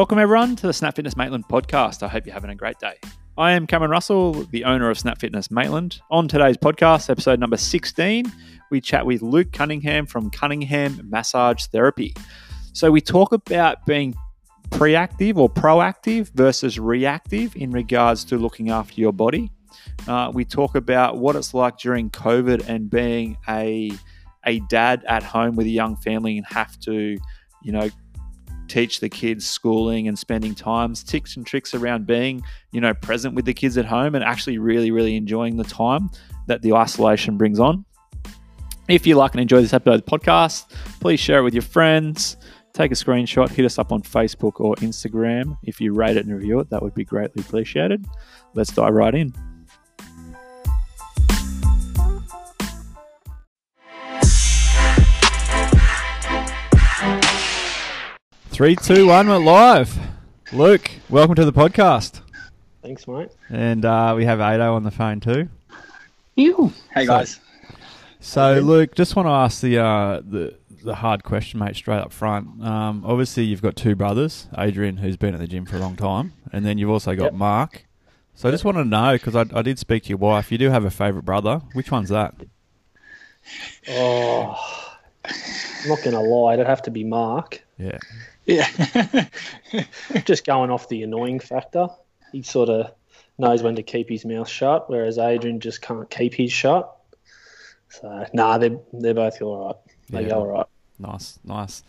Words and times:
Welcome, 0.00 0.18
everyone, 0.18 0.56
to 0.56 0.66
the 0.66 0.72
Snap 0.72 0.96
Fitness 0.96 1.14
Maitland 1.14 1.46
podcast. 1.46 2.02
I 2.02 2.08
hope 2.08 2.24
you're 2.24 2.32
having 2.32 2.48
a 2.48 2.54
great 2.54 2.78
day. 2.78 2.94
I 3.36 3.52
am 3.52 3.66
Cameron 3.66 3.90
Russell, 3.90 4.32
the 4.44 4.64
owner 4.64 4.88
of 4.88 4.98
Snap 4.98 5.20
Fitness 5.20 5.50
Maitland. 5.50 6.00
On 6.10 6.26
today's 6.26 6.56
podcast, 6.56 7.10
episode 7.10 7.38
number 7.38 7.58
16, 7.58 8.24
we 8.70 8.80
chat 8.80 9.04
with 9.04 9.20
Luke 9.20 9.52
Cunningham 9.52 10.06
from 10.06 10.30
Cunningham 10.30 11.06
Massage 11.10 11.66
Therapy. 11.66 12.14
So, 12.72 12.90
we 12.90 13.02
talk 13.02 13.34
about 13.34 13.84
being 13.84 14.14
preactive 14.70 15.36
or 15.36 15.50
proactive 15.50 16.30
versus 16.30 16.78
reactive 16.78 17.54
in 17.54 17.70
regards 17.70 18.24
to 18.24 18.38
looking 18.38 18.70
after 18.70 18.98
your 18.98 19.12
body. 19.12 19.52
Uh, 20.08 20.30
we 20.32 20.46
talk 20.46 20.76
about 20.76 21.18
what 21.18 21.36
it's 21.36 21.52
like 21.52 21.76
during 21.76 22.08
COVID 22.08 22.66
and 22.70 22.88
being 22.88 23.36
a 23.50 23.90
a 24.46 24.60
dad 24.60 25.04
at 25.06 25.22
home 25.22 25.56
with 25.56 25.66
a 25.66 25.70
young 25.70 25.94
family 25.96 26.38
and 26.38 26.46
have 26.46 26.80
to, 26.80 27.18
you 27.62 27.72
know, 27.72 27.90
teach 28.68 29.00
the 29.00 29.08
kids 29.08 29.46
schooling 29.46 30.08
and 30.08 30.18
spending 30.18 30.54
times, 30.54 31.02
tips 31.02 31.36
and 31.36 31.44
tricks 31.44 31.74
around 31.74 32.06
being, 32.06 32.42
you 32.72 32.80
know, 32.80 32.94
present 32.94 33.34
with 33.34 33.44
the 33.44 33.54
kids 33.54 33.76
at 33.76 33.84
home 33.84 34.14
and 34.14 34.24
actually 34.24 34.58
really, 34.58 34.90
really 34.90 35.16
enjoying 35.16 35.56
the 35.56 35.64
time 35.64 36.08
that 36.46 36.62
the 36.62 36.72
isolation 36.72 37.36
brings 37.36 37.58
on. 37.58 37.84
If 38.88 39.06
you 39.06 39.16
like 39.16 39.32
and 39.32 39.40
enjoy 39.40 39.60
this 39.60 39.72
episode 39.72 39.94
of 39.94 40.04
the 40.04 40.10
podcast, 40.10 40.70
please 41.00 41.20
share 41.20 41.40
it 41.40 41.42
with 41.42 41.54
your 41.54 41.62
friends. 41.62 42.36
Take 42.72 42.92
a 42.92 42.94
screenshot, 42.94 43.48
hit 43.48 43.64
us 43.64 43.78
up 43.78 43.92
on 43.92 44.02
Facebook 44.02 44.60
or 44.60 44.74
Instagram. 44.76 45.58
If 45.64 45.80
you 45.80 45.92
rate 45.92 46.16
it 46.16 46.24
and 46.26 46.34
review 46.34 46.60
it, 46.60 46.70
that 46.70 46.82
would 46.82 46.94
be 46.94 47.04
greatly 47.04 47.42
appreciated. 47.42 48.06
Let's 48.54 48.72
dive 48.72 48.94
right 48.94 49.14
in. 49.14 49.49
Three, 58.60 58.76
two, 58.76 59.06
one, 59.06 59.26
we're 59.26 59.38
live. 59.38 59.98
Luke, 60.52 60.90
welcome 61.08 61.34
to 61.34 61.46
the 61.46 61.52
podcast. 61.52 62.20
Thanks, 62.82 63.08
mate. 63.08 63.30
And 63.48 63.86
uh, 63.86 64.12
we 64.14 64.26
have 64.26 64.38
Ado 64.38 64.74
on 64.74 64.82
the 64.82 64.90
phone 64.90 65.18
too. 65.18 65.48
You. 66.36 66.70
Hey 66.92 67.06
So- 67.06 67.10
guys. 67.10 67.40
So, 68.20 68.60
Luke, 68.60 68.94
just 68.94 69.16
want 69.16 69.28
to 69.28 69.30
ask 69.30 69.62
the 69.62 69.78
uh, 69.78 70.20
the 70.22 70.56
the 70.84 70.96
hard 70.96 71.24
question, 71.24 71.58
mate, 71.58 71.74
straight 71.74 72.00
up 72.00 72.12
front. 72.12 72.62
Um, 72.62 73.02
obviously, 73.06 73.44
you've 73.44 73.62
got 73.62 73.76
two 73.76 73.94
brothers, 73.94 74.46
Adrian, 74.58 74.98
who's 74.98 75.16
been 75.16 75.32
at 75.32 75.40
the 75.40 75.46
gym 75.46 75.64
for 75.64 75.76
a 75.76 75.80
long 75.80 75.96
time, 75.96 76.34
and 76.52 76.66
then 76.66 76.76
you've 76.76 76.90
also 76.90 77.16
got 77.16 77.22
Yep. 77.22 77.32
Mark. 77.32 77.86
So, 78.34 78.46
I 78.50 78.52
just 78.52 78.66
want 78.66 78.76
to 78.76 78.84
know 78.84 79.14
because 79.14 79.34
I, 79.34 79.46
I 79.58 79.62
did 79.62 79.78
speak 79.78 80.02
to 80.02 80.08
your 80.10 80.18
wife. 80.18 80.52
You 80.52 80.58
do 80.58 80.68
have 80.68 80.84
a 80.84 80.90
favourite 80.90 81.24
brother. 81.24 81.62
Which 81.72 81.90
one's 81.90 82.10
that? 82.10 82.34
Oh, 83.88 84.98
I'm 85.24 85.88
not 85.88 86.00
going 86.04 86.12
to 86.12 86.20
lie. 86.20 86.52
It'd 86.52 86.66
have 86.66 86.82
to 86.82 86.90
be 86.90 87.04
Mark. 87.04 87.62
Yeah, 87.78 87.96
Yeah. 88.50 89.26
Just 90.24 90.44
going 90.44 90.70
off 90.70 90.88
the 90.88 91.02
annoying 91.02 91.40
factor. 91.40 91.88
He 92.32 92.42
sort 92.42 92.68
of 92.68 92.92
knows 93.38 93.62
when 93.62 93.76
to 93.76 93.82
keep 93.82 94.08
his 94.08 94.24
mouth 94.24 94.48
shut, 94.48 94.88
whereas 94.90 95.18
Adrian 95.18 95.60
just 95.60 95.80
can't 95.82 96.08
keep 96.10 96.34
his 96.34 96.52
shut. 96.52 96.94
So, 97.88 98.26
nah, 98.34 98.58
they're, 98.58 98.78
they're 98.92 99.14
both 99.14 99.40
all 99.42 99.66
right. 99.66 99.76
They 100.10 100.22
Yeah. 100.22 100.28
go 100.28 100.34
all 100.40 100.46
right. 100.46 100.66
nice, 100.98 101.38
nice, 101.44 101.82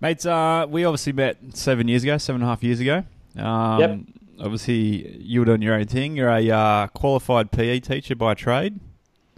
mates. 0.00 0.26
Uh, 0.26 0.66
we 0.68 0.84
obviously 0.84 1.12
met 1.12 1.36
seven 1.54 1.88
years 1.88 2.02
ago, 2.02 2.18
seven 2.18 2.42
and 2.42 2.48
a 2.48 2.52
half 2.52 2.62
years 2.62 2.80
ago. 2.80 3.04
Um, 3.36 3.78
Yep. 3.80 3.98
Obviously, 4.40 5.18
you 5.20 5.40
were 5.40 5.46
doing 5.46 5.62
your 5.62 5.74
own 5.74 5.86
thing. 5.86 6.16
You're 6.16 6.28
a 6.30 6.50
uh, 6.50 6.86
qualified 6.88 7.50
PE 7.50 7.80
teacher 7.80 8.14
by 8.14 8.34
trade. 8.34 8.78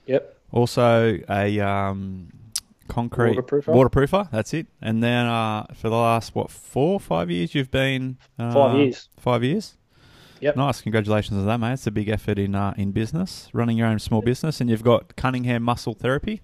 Yep. 0.06 0.36
Also 0.52 1.18
a 1.28 1.60
um, 1.60 2.28
concrete 2.90 3.36
Waterproofer. 3.36 3.72
waterproofer. 3.74 4.30
That's 4.30 4.52
it. 4.52 4.66
And 4.82 5.02
then 5.02 5.26
uh, 5.26 5.66
for 5.74 5.88
the 5.88 5.96
last 5.96 6.34
what 6.34 6.50
four, 6.50 7.00
five 7.00 7.30
years, 7.30 7.54
you've 7.54 7.70
been 7.70 8.18
uh, 8.38 8.52
Five 8.52 8.76
years. 8.76 9.08
Five 9.18 9.42
years. 9.44 9.76
Yep. 10.40 10.56
Nice. 10.56 10.80
Congratulations 10.80 11.38
on 11.38 11.46
that, 11.46 11.58
mate. 11.58 11.74
It's 11.74 11.86
a 11.86 11.90
big 11.90 12.08
effort 12.08 12.38
in 12.38 12.54
uh, 12.54 12.74
in 12.76 12.92
business, 12.92 13.48
running 13.52 13.76
your 13.78 13.86
own 13.86 13.98
small 13.98 14.22
business, 14.22 14.60
and 14.60 14.68
you've 14.70 14.82
got 14.82 15.16
Cunningham 15.16 15.62
Muscle 15.62 15.94
Therapy. 15.94 16.40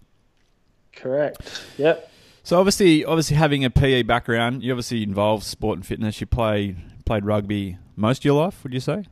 Correct. 0.94 1.62
Yep. 1.78 2.10
So 2.42 2.58
obviously, 2.58 3.04
obviously 3.04 3.36
having 3.36 3.64
a 3.64 3.70
PE 3.70 4.02
background, 4.02 4.62
you 4.62 4.72
obviously 4.72 5.02
involved 5.02 5.44
sport 5.44 5.78
and 5.78 5.86
fitness. 5.86 6.20
You 6.20 6.26
play 6.26 6.76
played 7.04 7.24
rugby 7.24 7.78
most 7.96 8.18
of 8.20 8.24
your 8.26 8.42
life, 8.42 8.62
would 8.62 8.72
you 8.72 8.80
say? 8.80 9.04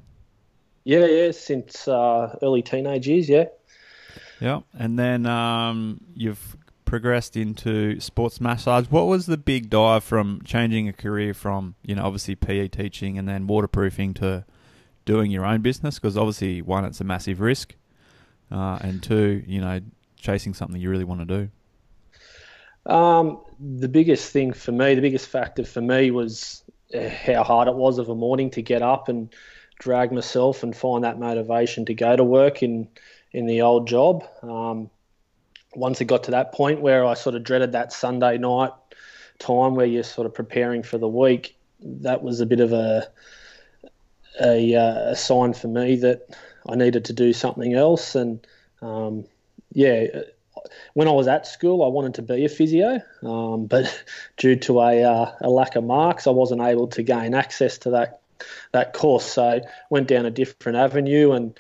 Yeah, 0.85 1.07
yeah, 1.07 1.31
since 1.31 1.89
uh, 1.89 2.37
early 2.43 2.61
teenage 2.63 3.09
years, 3.09 3.29
yeah. 3.29 3.47
Yeah. 4.41 4.61
And 4.79 4.99
then 4.99 5.25
um, 5.25 6.01
you've 6.15 6.57
progressed 6.85 7.37
into 7.37 7.99
sports 8.01 8.41
massage. 8.41 8.87
What 8.87 9.07
was 9.07 9.27
the 9.27 9.37
big 9.37 9.71
dive 9.71 10.05
from 10.05 10.41
changing 10.45 10.89
a 10.89 10.93
career 10.93 11.35
from, 11.35 11.75
you 11.83 11.95
know, 11.95 12.05
obviously 12.05 12.35
PE 12.35 12.69
teaching 12.69 13.19
and 13.19 13.29
then 13.29 13.47
waterproofing 13.47 14.15
to 14.15 14.45
doing 15.05 15.31
your 15.31 15.45
own 15.45 15.61
business? 15.63 15.99
Because 15.99 16.17
obviously, 16.17 16.63
one, 16.63 16.85
it's 16.85 17.01
a 17.01 17.05
massive 17.05 17.41
risk. 17.41 17.75
Uh, 18.51 18.79
and 18.83 19.03
two, 19.03 19.43
you 19.47 19.61
know, 19.61 19.81
chasing 20.17 20.55
something 20.55 20.81
you 20.81 20.91
really 20.91 21.05
want 21.05 21.27
to 21.27 21.49
do. 22.87 22.93
Um, 22.93 23.41
the 23.59 23.89
biggest 23.89 24.31
thing 24.31 24.53
for 24.53 24.73
me, 24.73 24.95
the 24.95 25.01
biggest 25.01 25.29
factor 25.29 25.65
for 25.65 25.81
me 25.81 26.11
was 26.11 26.63
uh, 26.95 27.09
how 27.09 27.43
hard 27.43 27.69
it 27.69 27.75
was 27.75 27.99
of 27.99 28.09
a 28.09 28.15
morning 28.15 28.51
to 28.51 28.63
get 28.63 28.83
up 28.83 29.09
and 29.09 29.35
drag 29.79 30.13
myself 30.13 30.63
and 30.63 30.77
find 30.77 31.05
that 31.05 31.19
motivation 31.19 31.87
to 31.87 31.95
go 31.95 32.15
to 32.15 32.25
work 32.25 32.63
in 32.63 32.89
in 33.33 33.47
the 33.47 33.63
old 33.63 33.89
job. 33.89 34.25
Um, 34.43 34.91
once 35.77 36.01
it 36.01 36.07
got 36.07 36.25
to 36.25 36.33
that 36.33 36.53
point 36.53 36.81
where 36.81 37.05
I 37.05 37.15
sort 37.15 37.35
of 37.35 37.45
dreaded 37.45 37.73
that 37.73 37.93
Sunday 37.93 38.39
night 38.39 38.73
time 39.39 39.75
where 39.75 39.87
you're 39.87 40.05
sort 40.05 40.27
of 40.27 40.35
preparing 40.35 40.83
for 40.83 40.99
the 40.99 41.09
week, 41.09 41.57
that 41.81 42.23
was 42.23 42.41
a 42.41 42.47
bit 42.47 42.61
of 42.61 42.73
a 42.73 43.09
a, 44.41 44.75
uh, 44.75 45.11
a 45.11 45.17
sign 45.17 45.53
for 45.53 45.69
me 45.69 45.97
that 45.97 46.29
I 46.69 46.75
needed 46.75 47.05
to 47.07 47.13
do 47.13 47.33
something 47.33 47.75
else. 47.75 48.15
And 48.15 48.45
um, 48.83 49.27
yeah, 49.73 50.07
when 50.95 51.09
I 51.09 51.13
was 51.13 51.29
at 51.29 51.47
school, 51.47 51.85
I 51.85 51.89
wanted 51.89 52.15
to 52.15 52.23
be 52.23 52.45
a 52.45 52.49
physio, 52.49 53.01
um, 53.23 53.67
but 53.69 54.05
due 54.37 54.57
to 54.57 54.81
a, 54.81 55.03
uh, 55.03 55.33
a 55.41 55.49
lack 55.49 55.77
of 55.77 55.85
marks, 55.85 56.27
I 56.27 56.31
wasn't 56.31 56.63
able 56.63 56.89
to 56.89 57.03
gain 57.03 57.35
access 57.35 57.79
to 57.79 57.91
that 57.91 58.21
that 58.73 58.93
course. 58.93 59.25
So 59.25 59.61
went 59.91 60.09
down 60.09 60.27
a 60.27 60.31
different 60.31 60.77
avenue 60.77 61.33
and 61.33 61.59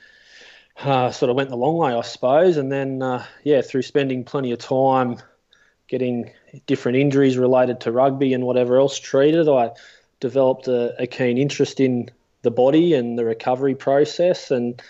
uh, 0.82 1.10
sort 1.10 1.30
of 1.30 1.36
went 1.36 1.50
the 1.50 1.56
long 1.56 1.76
way, 1.76 1.94
I 1.94 2.02
suppose. 2.02 2.56
And 2.56 2.70
then, 2.70 3.02
uh, 3.02 3.24
yeah, 3.42 3.62
through 3.62 3.82
spending 3.82 4.24
plenty 4.24 4.52
of 4.52 4.58
time 4.58 5.18
getting 5.86 6.30
different 6.66 6.98
injuries 6.98 7.36
related 7.38 7.80
to 7.80 7.92
rugby 7.92 8.32
and 8.32 8.44
whatever 8.44 8.78
else 8.78 8.98
treated, 8.98 9.48
I 9.48 9.70
developed 10.20 10.68
a, 10.68 10.94
a 11.02 11.06
keen 11.06 11.38
interest 11.38 11.80
in 11.80 12.10
the 12.42 12.50
body 12.50 12.94
and 12.94 13.18
the 13.18 13.24
recovery 13.24 13.74
process 13.74 14.50
and 14.50 14.80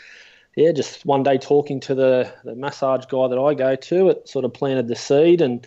yeah, 0.57 0.73
just 0.73 1.05
one 1.05 1.23
day 1.23 1.39
talking 1.39 1.81
to 1.81 1.95
the, 1.95 2.33
the 2.45 2.55
massage 2.55 3.07
guy 3.07 3.29
that 3.29 3.39
I 3.39 3.55
go 3.55 3.75
to, 3.75 4.09
it 4.11 4.29
sort 4.29 4.45
of 4.45 4.55
planted 4.55 4.89
the 4.89 4.95
seed. 4.95 5.41
And 5.41 5.67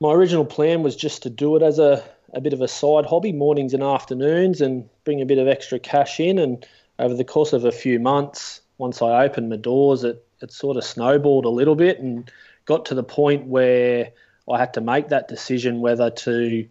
my 0.00 0.12
original 0.12 0.46
plan 0.46 0.82
was 0.82 0.96
just 0.96 1.22
to 1.24 1.30
do 1.30 1.56
it 1.56 1.62
as 1.62 1.78
a, 1.78 2.02
a 2.32 2.40
bit 2.40 2.54
of 2.54 2.62
a 2.62 2.68
side 2.68 3.04
hobby, 3.04 3.32
mornings 3.32 3.74
and 3.74 3.82
afternoons, 3.82 4.60
and 4.60 4.88
bring 5.04 5.20
a 5.20 5.26
bit 5.26 5.38
of 5.38 5.46
extra 5.46 5.78
cash 5.78 6.20
in. 6.20 6.38
And 6.38 6.66
over 6.98 7.14
the 7.14 7.24
course 7.24 7.52
of 7.52 7.66
a 7.66 7.72
few 7.72 8.00
months, 8.00 8.61
once 8.82 9.00
I 9.00 9.24
opened 9.24 9.48
my 9.48 9.54
doors, 9.54 10.02
it, 10.02 10.26
it 10.40 10.50
sort 10.50 10.76
of 10.76 10.82
snowballed 10.82 11.44
a 11.44 11.48
little 11.48 11.76
bit 11.76 12.00
and 12.00 12.28
got 12.64 12.84
to 12.86 12.96
the 12.96 13.04
point 13.04 13.46
where 13.46 14.10
I 14.50 14.58
had 14.58 14.74
to 14.74 14.80
make 14.80 15.08
that 15.10 15.28
decision 15.28 15.80
whether 15.80 16.10
to 16.10 16.66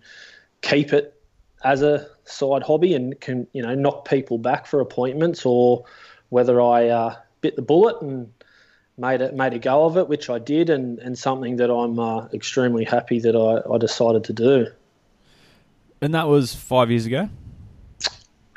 keep 0.61 0.91
it 0.91 1.17
as 1.63 1.81
a 1.81 2.05
side 2.25 2.63
hobby 2.63 2.95
and 2.95 3.17
can 3.21 3.47
you 3.53 3.61
know 3.61 3.73
knock 3.75 4.05
people 4.09 4.37
back 4.39 4.65
for 4.65 4.81
appointments 4.81 5.45
or 5.45 5.85
whether 6.27 6.59
I 6.59 6.89
uh, 6.89 7.15
bit 7.39 7.55
the 7.55 7.61
bullet 7.61 8.01
and 8.01 8.29
made 8.97 9.21
it 9.21 9.33
made 9.33 9.53
a 9.53 9.59
go 9.59 9.85
of 9.85 9.95
it, 9.95 10.09
which 10.09 10.29
I 10.29 10.37
did, 10.37 10.69
and, 10.69 10.99
and 10.99 11.17
something 11.17 11.55
that 11.55 11.71
I'm 11.71 11.97
uh, 11.97 12.27
extremely 12.33 12.83
happy 12.83 13.21
that 13.21 13.37
I, 13.37 13.73
I 13.73 13.77
decided 13.77 14.25
to 14.25 14.33
do. 14.33 14.67
And 16.01 16.13
that 16.13 16.27
was 16.27 16.53
five 16.53 16.91
years 16.91 17.05
ago. 17.05 17.29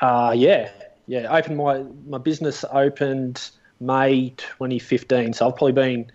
Uh, 0.01 0.33
yeah, 0.35 0.71
yeah. 1.07 1.35
Opened 1.35 1.57
my 1.57 1.83
my 2.07 2.17
business 2.17 2.65
opened 2.71 3.49
May 3.79 4.29
2015, 4.37 5.33
so 5.33 5.47
I've 5.47 5.55
probably 5.55 5.73
been 5.73 6.11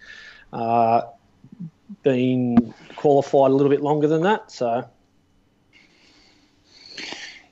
uh, 0.52 1.02
been 2.02 2.74
qualified 2.96 3.50
a 3.50 3.54
little 3.54 3.70
bit 3.70 3.82
longer 3.82 4.08
than 4.08 4.22
that. 4.22 4.50
So 4.50 4.88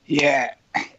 Yeah. 0.09 0.53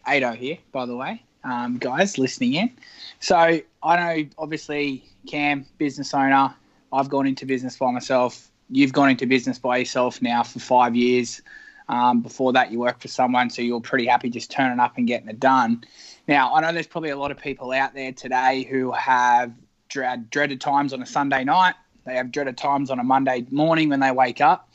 Ado 0.07 0.31
here, 0.31 0.57
by 0.71 0.85
the 0.85 0.95
way, 0.95 1.23
um, 1.43 1.77
guys 1.77 2.17
listening 2.17 2.55
in. 2.55 2.71
So 3.19 3.35
I 3.37 3.95
know, 3.95 4.29
obviously, 4.37 5.05
Cam, 5.27 5.65
business 5.77 6.13
owner. 6.13 6.53
I've 6.93 7.09
gone 7.09 7.27
into 7.27 7.45
business 7.45 7.77
by 7.77 7.91
myself. 7.91 8.49
You've 8.69 8.93
gone 8.93 9.09
into 9.09 9.25
business 9.25 9.59
by 9.59 9.77
yourself 9.77 10.21
now 10.21 10.43
for 10.43 10.59
five 10.59 10.95
years. 10.95 11.41
Um, 11.89 12.21
before 12.21 12.53
that, 12.53 12.71
you 12.71 12.79
worked 12.79 13.01
for 13.01 13.09
someone, 13.09 13.49
so 13.49 13.61
you're 13.61 13.81
pretty 13.81 14.05
happy 14.05 14.29
just 14.29 14.49
turning 14.49 14.79
up 14.79 14.97
and 14.97 15.07
getting 15.07 15.27
it 15.27 15.39
done. 15.39 15.83
Now, 16.27 16.53
I 16.53 16.61
know 16.61 16.71
there's 16.71 16.87
probably 16.87 17.09
a 17.09 17.17
lot 17.17 17.31
of 17.31 17.37
people 17.37 17.71
out 17.71 17.93
there 17.93 18.11
today 18.11 18.63
who 18.63 18.91
have 18.91 19.53
dread, 19.89 20.29
dreaded 20.29 20.61
times 20.61 20.93
on 20.93 21.01
a 21.01 21.05
Sunday 21.05 21.43
night. 21.43 21.75
They 22.05 22.15
have 22.15 22.31
dreaded 22.31 22.57
times 22.57 22.89
on 22.89 22.99
a 22.99 23.03
Monday 23.03 23.45
morning 23.51 23.89
when 23.89 23.99
they 23.99 24.11
wake 24.11 24.41
up. 24.41 24.69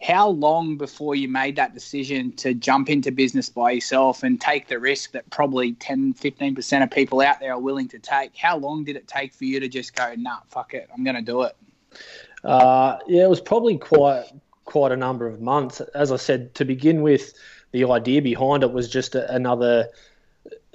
how 0.00 0.28
long 0.28 0.76
before 0.76 1.16
you 1.16 1.28
made 1.28 1.56
that 1.56 1.74
decision 1.74 2.30
to 2.30 2.54
jump 2.54 2.88
into 2.88 3.10
business 3.10 3.48
by 3.48 3.72
yourself 3.72 4.22
and 4.22 4.40
take 4.40 4.68
the 4.68 4.78
risk 4.78 5.10
that 5.10 5.28
probably 5.30 5.72
10, 5.72 6.14
15% 6.14 6.82
of 6.84 6.90
people 6.90 7.20
out 7.20 7.40
there 7.40 7.52
are 7.52 7.58
willing 7.58 7.88
to 7.88 7.98
take? 7.98 8.36
How 8.36 8.56
long 8.56 8.84
did 8.84 8.94
it 8.94 9.08
take 9.08 9.34
for 9.34 9.44
you 9.44 9.58
to 9.58 9.68
just 9.68 9.96
go, 9.96 10.14
nah, 10.16 10.38
fuck 10.48 10.74
it, 10.74 10.88
I'm 10.94 11.02
going 11.02 11.16
to 11.16 11.22
do 11.22 11.42
it? 11.42 11.56
Uh, 12.44 12.98
yeah, 13.08 13.24
it 13.24 13.30
was 13.30 13.40
probably 13.40 13.76
quite 13.76 14.26
quite 14.64 14.92
a 14.92 14.96
number 14.96 15.26
of 15.26 15.40
months. 15.40 15.80
As 15.80 16.12
I 16.12 16.16
said 16.16 16.54
to 16.56 16.64
begin 16.64 17.00
with, 17.00 17.32
the 17.72 17.84
idea 17.84 18.20
behind 18.20 18.62
it 18.62 18.70
was 18.70 18.88
just 18.88 19.14
a, 19.14 19.34
another 19.34 19.88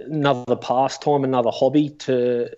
another 0.05 0.55
pastime, 0.55 1.23
another 1.23 1.51
hobby 1.51 1.89
to 1.89 2.49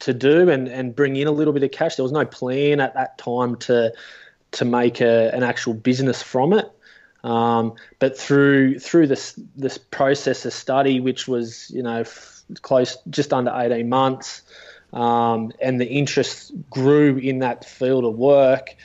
to 0.00 0.14
do 0.14 0.48
and, 0.48 0.68
and 0.68 0.94
bring 0.94 1.16
in 1.16 1.26
a 1.26 1.32
little 1.32 1.52
bit 1.52 1.62
of 1.62 1.70
cash. 1.72 1.96
There 1.96 2.04
was 2.04 2.12
no 2.12 2.24
plan 2.24 2.80
at 2.80 2.94
that 2.94 3.18
time 3.18 3.56
to 3.56 3.92
to 4.52 4.64
make 4.64 5.00
a, 5.00 5.30
an 5.34 5.42
actual 5.42 5.74
business 5.74 6.22
from 6.22 6.52
it. 6.52 6.70
Um, 7.24 7.74
but 7.98 8.16
through 8.16 8.78
through 8.78 9.08
this 9.08 9.38
this 9.56 9.76
process 9.76 10.44
of 10.44 10.52
study, 10.52 11.00
which 11.00 11.26
was 11.26 11.70
you 11.70 11.82
know 11.82 12.00
f- 12.00 12.42
close 12.62 12.96
just 13.10 13.32
under 13.32 13.52
eighteen 13.54 13.88
months, 13.88 14.42
um, 14.92 15.52
and 15.60 15.80
the 15.80 15.86
interest 15.86 16.52
grew 16.70 17.16
in 17.16 17.40
that 17.40 17.64
field 17.64 18.04
of 18.04 18.14
work. 18.14 18.76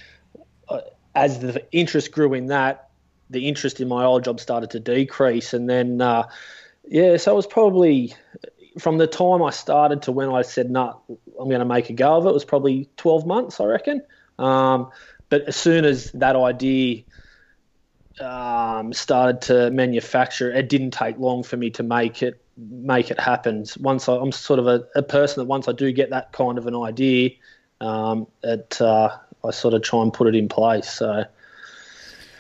Uh, 0.68 0.82
as 1.14 1.40
the 1.40 1.64
interest 1.72 2.12
grew 2.12 2.34
in 2.34 2.48
that, 2.48 2.90
the 3.30 3.48
interest 3.48 3.80
in 3.80 3.88
my 3.88 4.04
old 4.04 4.24
job 4.24 4.40
started 4.40 4.72
to 4.72 4.80
decrease, 4.80 5.54
and 5.54 5.70
then 5.70 6.02
uh, 6.02 6.28
yeah, 6.86 7.18
so 7.18 7.32
it 7.32 7.36
was 7.36 7.48
probably 7.48 8.14
from 8.80 8.98
the 8.98 9.08
time 9.08 9.44
I 9.44 9.52
started 9.52 10.04
to 10.04 10.12
when 10.12 10.30
I 10.30 10.42
said, 10.42 10.70
"No, 10.70 11.02
nah, 11.08 11.16
I'm 11.40 11.48
going 11.48 11.60
to 11.60 11.66
make 11.66 11.90
a 11.90 11.94
go 11.94 12.18
of 12.18 12.26
it," 12.26 12.30
it 12.30 12.34
was 12.34 12.46
probably 12.46 12.90
12 12.98 13.26
months, 13.26 13.60
I 13.60 13.66
reckon. 13.66 14.02
Um, 14.40 14.90
but 15.30 15.44
as 15.44 15.56
soon 15.56 15.86
as 15.86 16.12
that 16.14 16.36
idea 16.36 17.04
um, 18.20 18.94
started 18.94 19.42
to 19.44 19.72
manufacture, 19.72 20.52
it 20.52 20.70
didn't 20.70 20.92
take 20.92 21.18
long 21.18 21.44
for 21.44 21.58
me 21.58 21.70
to 21.72 21.84
make 21.84 22.22
it 22.22 22.42
make 22.58 23.12
it 23.12 23.20
happen. 23.20 23.66
Once 23.80 24.08
I, 24.08 24.16
am 24.16 24.32
sort 24.32 24.60
of 24.60 24.68
a, 24.68 24.86
a, 24.96 25.02
person 25.02 25.42
that 25.42 25.46
once 25.46 25.68
I 25.68 25.72
do 25.72 25.92
get 25.92 26.12
that 26.12 26.32
kind 26.34 26.58
of 26.58 26.68
an 26.68 26.76
idea, 26.76 27.32
um, 27.82 28.28
it 28.44 28.80
uh, 28.82 29.18
I 29.44 29.52
sort 29.52 29.74
of 29.74 29.82
try 29.82 30.02
and 30.02 30.14
put 30.14 30.28
it 30.28 30.36
in 30.36 30.50
place. 30.50 30.90
So. 30.90 31.26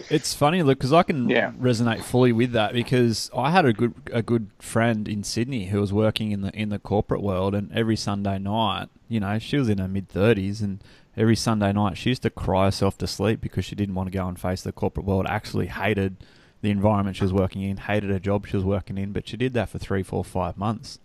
It's 0.10 0.34
funny, 0.34 0.63
look, 0.63 0.80
because 0.80 0.94
I 0.94 1.04
can 1.04 1.30
yeah. 1.30 1.51
resonate 1.60 2.01
fully 2.04 2.31
with 2.31 2.51
that 2.51 2.74
because 2.74 3.30
I 3.36 3.51
had 3.51 3.66
a 3.66 3.74
good 3.74 3.94
a 4.12 4.22
good 4.22 4.50
friend 4.60 5.07
in 5.07 5.24
Sydney 5.24 5.68
who 5.68 5.80
was 5.80 5.94
working 5.94 6.31
in 6.31 6.42
the 6.42 6.51
in 6.54 6.69
the 6.69 6.80
corporate 6.80 7.22
world, 7.22 7.56
and 7.56 7.72
every 7.72 7.95
Sunday 7.95 8.40
night, 8.40 8.90
you 9.07 9.19
know, 9.19 9.40
she 9.40 9.57
was 9.57 9.69
in 9.69 9.78
her 9.78 9.88
mid 9.88 10.10
thirties, 10.10 10.62
and 10.62 10.84
every 11.16 11.36
Sunday 11.36 11.72
night 11.72 11.98
she 11.98 12.10
used 12.10 12.24
to 12.24 12.30
cry 12.30 12.66
herself 12.66 12.98
to 13.00 13.07
sleep 13.07 13.42
because 13.42 13.66
she 13.66 13.75
didn't 13.75 13.95
want 13.95 14.12
to 14.12 14.18
go 14.18 14.28
and 14.28 14.40
face 14.40 14.62
the 14.62 14.72
corporate 14.72 15.06
world. 15.06 15.25
Actually, 15.28 15.68
hated 15.68 16.18
the 16.62 16.72
environment 16.72 17.18
she 17.18 17.24
was 17.24 17.34
working 17.34 17.62
in, 17.62 17.78
hated 17.78 18.10
her 18.10 18.19
job 18.19 18.48
she 18.48 18.57
was 18.57 18.66
working 18.66 18.98
in, 18.98 19.12
but 19.12 19.28
she 19.28 19.38
did 19.38 19.54
that 19.54 19.69
for 19.69 19.78
three, 19.78 20.04
four, 20.04 20.24
five 20.24 20.57
months 20.57 21.00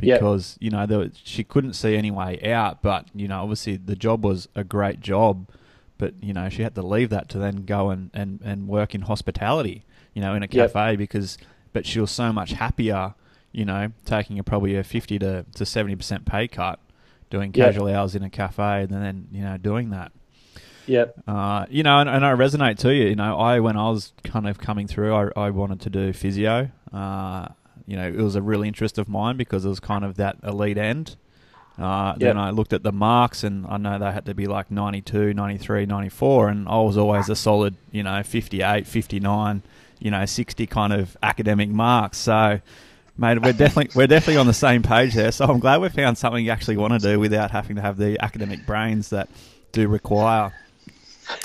because 0.00 0.56
yep. 0.60 0.64
you 0.64 0.70
know 0.70 0.86
there, 0.86 1.10
she 1.22 1.44
couldn't 1.44 1.74
see 1.74 1.96
any 1.96 2.10
way 2.10 2.40
out. 2.52 2.82
But 2.82 3.06
you 3.14 3.28
know, 3.28 3.42
obviously 3.42 3.76
the 3.76 3.96
job 3.96 4.24
was 4.24 4.48
a 4.54 4.64
great 4.64 5.00
job, 5.00 5.48
but 6.00 6.14
you 6.20 6.32
know 6.32 6.48
she 6.48 6.62
had 6.62 6.74
to 6.74 6.82
leave 6.82 7.10
that 7.10 7.28
to 7.28 7.38
then 7.38 7.64
go 7.64 7.90
and 7.90 8.10
and, 8.12 8.40
and 8.42 8.66
work 8.66 8.94
in 8.94 9.02
hospitality, 9.02 9.84
you 10.14 10.22
know, 10.22 10.34
in 10.34 10.42
a 10.42 10.48
cafe 10.48 10.90
yep. 10.90 10.98
because. 10.98 11.38
But 11.72 11.86
she 11.86 12.00
was 12.00 12.10
so 12.10 12.32
much 12.32 12.50
happier, 12.50 13.14
you 13.52 13.64
know, 13.64 13.92
taking 14.04 14.40
a 14.40 14.42
probably 14.42 14.74
a 14.74 14.82
fifty 14.82 15.20
to 15.20 15.46
to 15.54 15.64
seventy 15.64 15.94
percent 15.94 16.26
pay 16.26 16.48
cut 16.48 16.80
doing 17.30 17.52
casual 17.52 17.88
yep. 17.88 17.96
hours 17.96 18.16
in 18.16 18.24
a 18.24 18.28
cafe 18.28 18.82
and 18.82 18.90
then 18.90 19.28
you 19.30 19.42
know 19.42 19.56
doing 19.56 19.90
that. 19.90 20.10
Yep. 20.86 21.22
Uh, 21.28 21.66
you 21.70 21.84
know, 21.84 21.98
and, 21.98 22.08
and, 22.08 22.26
I 22.26 22.32
resonate 22.32 22.78
to 22.78 22.92
you. 22.92 23.04
You 23.04 23.14
know, 23.14 23.38
I 23.38 23.60
when 23.60 23.76
I 23.76 23.88
was 23.90 24.12
kind 24.24 24.48
of 24.48 24.58
coming 24.58 24.88
through, 24.88 25.14
I, 25.14 25.28
I 25.36 25.50
wanted 25.50 25.80
to 25.82 25.90
do 25.90 26.12
physio. 26.12 26.70
Uh, 26.92 27.48
you 27.86 27.96
know, 27.96 28.08
it 28.08 28.16
was 28.16 28.34
a 28.34 28.42
real 28.42 28.62
interest 28.62 28.98
of 28.98 29.08
mine 29.08 29.36
because 29.36 29.64
it 29.64 29.68
was 29.68 29.78
kind 29.80 30.04
of 30.04 30.16
that 30.16 30.38
elite 30.42 30.78
end. 30.78 31.16
Uh, 31.80 32.10
yep. 32.12 32.18
Then 32.18 32.38
I 32.38 32.50
looked 32.50 32.72
at 32.72 32.82
the 32.82 32.92
marks 32.92 33.42
and 33.42 33.66
I 33.66 33.78
know 33.78 33.98
they 33.98 34.12
had 34.12 34.26
to 34.26 34.34
be 34.34 34.46
like 34.46 34.70
92, 34.70 35.32
93, 35.32 35.86
94, 35.86 36.48
and 36.48 36.68
I 36.68 36.76
was 36.80 36.98
always 36.98 37.28
a 37.30 37.36
solid, 37.36 37.74
you 37.90 38.02
know, 38.02 38.22
58, 38.22 38.86
59, 38.86 39.62
you 39.98 40.10
know, 40.10 40.26
60 40.26 40.66
kind 40.66 40.92
of 40.92 41.16
academic 41.22 41.70
marks. 41.70 42.18
So 42.18 42.60
Mate, 43.20 43.42
we're 43.42 43.52
definitely 43.52 43.90
we're 43.94 44.06
definitely 44.06 44.38
on 44.38 44.46
the 44.46 44.54
same 44.54 44.82
page 44.82 45.12
there. 45.12 45.30
So 45.30 45.44
I'm 45.44 45.58
glad 45.58 45.82
we 45.82 45.90
found 45.90 46.16
something 46.16 46.42
you 46.42 46.50
actually 46.50 46.78
want 46.78 46.94
to 46.94 46.98
do 46.98 47.20
without 47.20 47.50
having 47.50 47.76
to 47.76 47.82
have 47.82 47.98
the 47.98 48.18
academic 48.24 48.64
brains 48.64 49.10
that 49.10 49.28
do 49.72 49.88
require. 49.88 50.54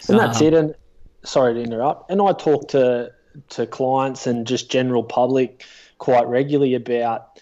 And 0.08 0.18
that's 0.18 0.40
um, 0.40 0.48
it. 0.48 0.54
And 0.54 0.76
sorry 1.24 1.54
to 1.56 1.62
interrupt. 1.62 2.10
And 2.10 2.22
I 2.22 2.32
talk 2.32 2.70
to 2.70 3.12
to 3.50 3.68
clients 3.68 4.26
and 4.26 4.48
just 4.48 4.72
general 4.72 5.04
public 5.04 5.66
quite 5.98 6.26
regularly 6.28 6.76
about 6.76 7.42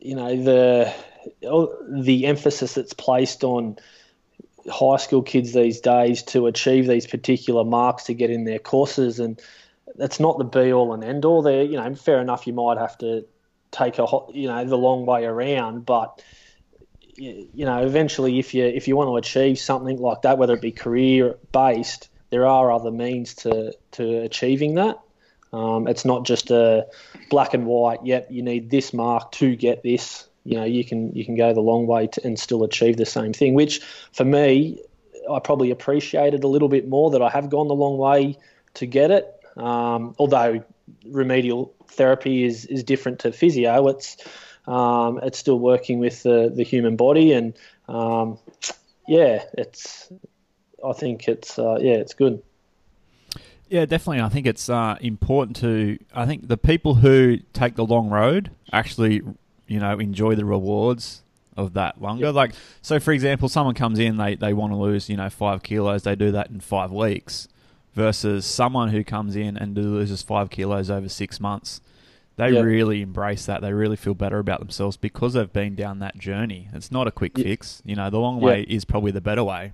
you 0.00 0.16
know 0.16 0.42
the 0.42 0.92
the 1.40 2.26
emphasis 2.26 2.74
that's 2.74 2.92
placed 2.92 3.44
on 3.44 3.76
high 4.70 4.96
school 4.96 5.22
kids 5.22 5.52
these 5.52 5.80
days 5.80 6.22
to 6.22 6.46
achieve 6.46 6.86
these 6.86 7.06
particular 7.06 7.64
marks 7.64 8.04
to 8.04 8.14
get 8.14 8.30
in 8.30 8.44
their 8.44 8.58
courses 8.58 9.18
and 9.18 9.40
that's 9.96 10.20
not 10.20 10.36
the 10.36 10.44
be 10.44 10.72
all 10.72 10.92
and 10.92 11.02
end 11.02 11.24
all 11.24 11.40
there 11.40 11.62
you 11.62 11.76
know 11.76 11.94
fair 11.94 12.20
enough 12.20 12.46
you 12.46 12.52
might 12.52 12.76
have 12.76 12.96
to 12.98 13.24
take 13.70 13.98
a 13.98 14.06
you 14.32 14.48
know 14.48 14.64
the 14.64 14.76
long 14.76 15.06
way 15.06 15.24
around, 15.24 15.84
but 15.84 16.22
you 17.16 17.64
know 17.64 17.84
eventually 17.84 18.38
if 18.38 18.54
you 18.54 18.64
if 18.64 18.86
you 18.86 18.96
want 18.96 19.08
to 19.08 19.16
achieve 19.16 19.58
something 19.58 19.98
like 19.98 20.22
that, 20.22 20.38
whether 20.38 20.54
it 20.54 20.62
be 20.62 20.72
career 20.72 21.36
based, 21.52 22.08
there 22.30 22.46
are 22.46 22.70
other 22.70 22.90
means 22.90 23.34
to 23.34 23.74
to 23.92 24.22
achieving 24.22 24.74
that. 24.74 24.98
Um, 25.52 25.88
it's 25.88 26.04
not 26.04 26.26
just 26.26 26.50
a 26.50 26.86
black 27.30 27.54
and 27.54 27.66
white. 27.66 28.04
Yep, 28.04 28.28
you 28.30 28.42
need 28.42 28.70
this 28.70 28.92
mark 28.92 29.32
to 29.32 29.56
get 29.56 29.82
this. 29.82 30.28
You 30.48 30.56
know, 30.56 30.64
you 30.64 30.82
can 30.82 31.14
you 31.14 31.26
can 31.26 31.36
go 31.36 31.52
the 31.52 31.60
long 31.60 31.86
way 31.86 32.06
to, 32.06 32.26
and 32.26 32.38
still 32.38 32.64
achieve 32.64 32.96
the 32.96 33.04
same 33.04 33.34
thing. 33.34 33.52
Which 33.52 33.80
for 34.12 34.24
me, 34.24 34.80
I 35.30 35.40
probably 35.40 35.70
appreciated 35.70 36.42
a 36.42 36.48
little 36.48 36.70
bit 36.70 36.88
more 36.88 37.10
that 37.10 37.20
I 37.20 37.28
have 37.28 37.50
gone 37.50 37.68
the 37.68 37.74
long 37.74 37.98
way 37.98 38.38
to 38.74 38.86
get 38.86 39.10
it. 39.10 39.26
Um, 39.58 40.14
although 40.18 40.64
remedial 41.04 41.74
therapy 41.88 42.44
is 42.44 42.64
is 42.64 42.82
different 42.82 43.18
to 43.20 43.32
physio. 43.32 43.88
It's 43.88 44.16
um, 44.66 45.20
it's 45.22 45.38
still 45.38 45.58
working 45.58 45.98
with 45.98 46.22
the, 46.22 46.50
the 46.54 46.62
human 46.62 46.96
body, 46.96 47.32
and 47.32 47.54
um, 47.88 48.38
yeah, 49.06 49.44
it's. 49.52 50.10
I 50.82 50.92
think 50.92 51.28
it's 51.28 51.58
uh, 51.58 51.76
yeah, 51.80 51.94
it's 51.94 52.14
good. 52.14 52.42
Yeah, 53.68 53.84
definitely. 53.84 54.22
I 54.22 54.30
think 54.30 54.46
it's 54.46 54.70
uh, 54.70 54.96
important 55.00 55.56
to. 55.58 55.98
I 56.14 56.24
think 56.24 56.48
the 56.48 56.56
people 56.56 56.94
who 56.94 57.38
take 57.52 57.74
the 57.76 57.84
long 57.84 58.08
road 58.08 58.50
actually, 58.72 59.22
you 59.68 59.78
know, 59.78 59.98
enjoy 59.98 60.34
the 60.34 60.44
rewards 60.44 61.22
of 61.56 61.74
that 61.74 62.00
longer. 62.00 62.26
Yep. 62.26 62.34
Like, 62.34 62.52
so 62.82 62.98
for 63.00 63.12
example, 63.12 63.48
someone 63.48 63.74
comes 63.74 63.98
in, 63.98 64.16
they 64.16 64.36
they 64.36 64.52
want 64.52 64.72
to 64.72 64.76
lose, 64.76 65.08
you 65.08 65.16
know, 65.16 65.28
five 65.28 65.62
kilos. 65.62 66.02
They 66.02 66.16
do 66.16 66.32
that 66.32 66.50
in 66.50 66.60
five 66.60 66.90
weeks 66.90 67.48
versus 67.94 68.46
someone 68.46 68.90
who 68.90 69.02
comes 69.02 69.34
in 69.34 69.56
and 69.56 69.76
loses 69.76 70.22
five 70.22 70.50
kilos 70.50 70.90
over 70.90 71.08
six 71.08 71.40
months. 71.40 71.80
They 72.36 72.50
yep. 72.50 72.64
really 72.64 73.02
embrace 73.02 73.46
that. 73.46 73.62
They 73.62 73.72
really 73.72 73.96
feel 73.96 74.14
better 74.14 74.38
about 74.38 74.60
themselves 74.60 74.96
because 74.96 75.32
they've 75.32 75.52
been 75.52 75.74
down 75.74 75.98
that 75.98 76.16
journey. 76.16 76.68
It's 76.72 76.92
not 76.92 77.08
a 77.08 77.10
quick 77.10 77.36
yep. 77.36 77.44
fix. 77.44 77.82
You 77.84 77.96
know, 77.96 78.08
the 78.10 78.20
long 78.20 78.40
way 78.40 78.62
is 78.62 78.84
probably 78.84 79.10
the 79.10 79.20
better 79.20 79.42
way. 79.42 79.72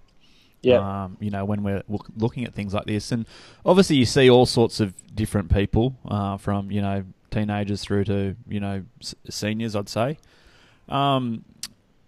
Yeah. 0.63 1.05
Um, 1.05 1.19
you 1.21 1.31
know, 1.31 1.45
when 1.45 1.63
we're 1.63 1.83
looking 2.17 2.47
at 2.47 2.55
things 2.55 2.73
like 2.73 2.87
this, 2.87 3.13
and 3.13 3.27
obviously 3.67 3.97
you 3.97 4.07
see 4.07 4.31
all 4.31 4.47
sorts 4.47 4.81
of 4.81 4.95
different 5.15 5.53
people, 5.53 5.95
uh, 6.09 6.39
from 6.39 6.71
you 6.71 6.81
know 6.81 7.05
teenagers 7.35 7.83
through 7.83 8.05
to 8.05 8.37
you 8.49 8.61
know 8.61 8.85
s- 9.01 9.15
seniors. 9.29 9.77
I'd 9.77 9.89
say. 9.89 10.19
Um, 10.89 11.45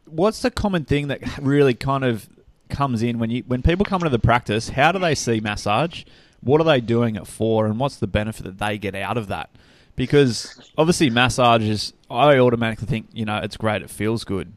what's 0.07 0.43
the 0.43 0.51
common 0.51 0.85
thing 0.85 1.09
that 1.09 1.21
really 1.39 1.75
kind 1.75 2.05
of 2.05 2.29
comes 2.69 3.03
in 3.03 3.19
when 3.19 3.31
you 3.31 3.43
when 3.47 3.63
people 3.63 3.85
come 3.85 4.01
into 4.03 4.11
the 4.11 4.19
practice? 4.19 4.71
How 4.71 4.93
do 4.93 4.99
they 4.99 5.15
see 5.15 5.41
massage? 5.41 6.05
What 6.41 6.61
are 6.61 6.65
they 6.65 6.81
doing 6.81 7.17
it 7.17 7.27
for, 7.27 7.67
and 7.67 7.79
what's 7.81 7.97
the 7.97 8.07
benefit 8.07 8.45
that 8.45 8.59
they 8.59 8.79
get 8.79 8.95
out 8.95 9.17
of 9.17 9.29
that? 9.29 9.51
Because 9.97 10.61
obviously, 10.77 11.11
massage 11.11 11.63
is 11.63 11.93
I 12.11 12.39
automatically 12.39 12.87
think 12.87 13.09
you 13.13 13.25
know 13.25 13.39
it's 13.39 13.57
great, 13.57 13.83
it 13.83 13.91
feels 13.91 14.25
good, 14.25 14.53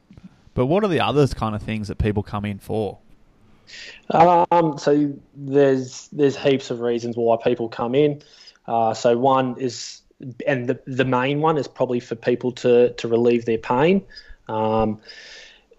but 0.53 0.65
what 0.67 0.83
are 0.83 0.89
the 0.89 0.99
other 0.99 1.27
kind 1.27 1.55
of 1.55 1.63
things 1.63 1.87
that 1.87 1.97
people 1.97 2.23
come 2.23 2.45
in 2.45 2.59
for? 2.59 2.99
Um, 4.09 4.77
so 4.77 5.13
there's 5.35 6.09
there's 6.11 6.35
heaps 6.35 6.71
of 6.71 6.79
reasons 6.81 7.15
why 7.15 7.37
people 7.43 7.69
come 7.69 7.95
in. 7.95 8.21
Uh, 8.67 8.93
so 8.93 9.17
one 9.17 9.57
is, 9.57 10.01
and 10.45 10.67
the 10.67 10.79
the 10.85 11.05
main 11.05 11.41
one 11.41 11.57
is 11.57 11.67
probably 11.67 11.99
for 11.99 12.15
people 12.15 12.51
to 12.51 12.93
to 12.93 13.07
relieve 13.07 13.45
their 13.45 13.57
pain. 13.57 14.05
Um, 14.47 14.99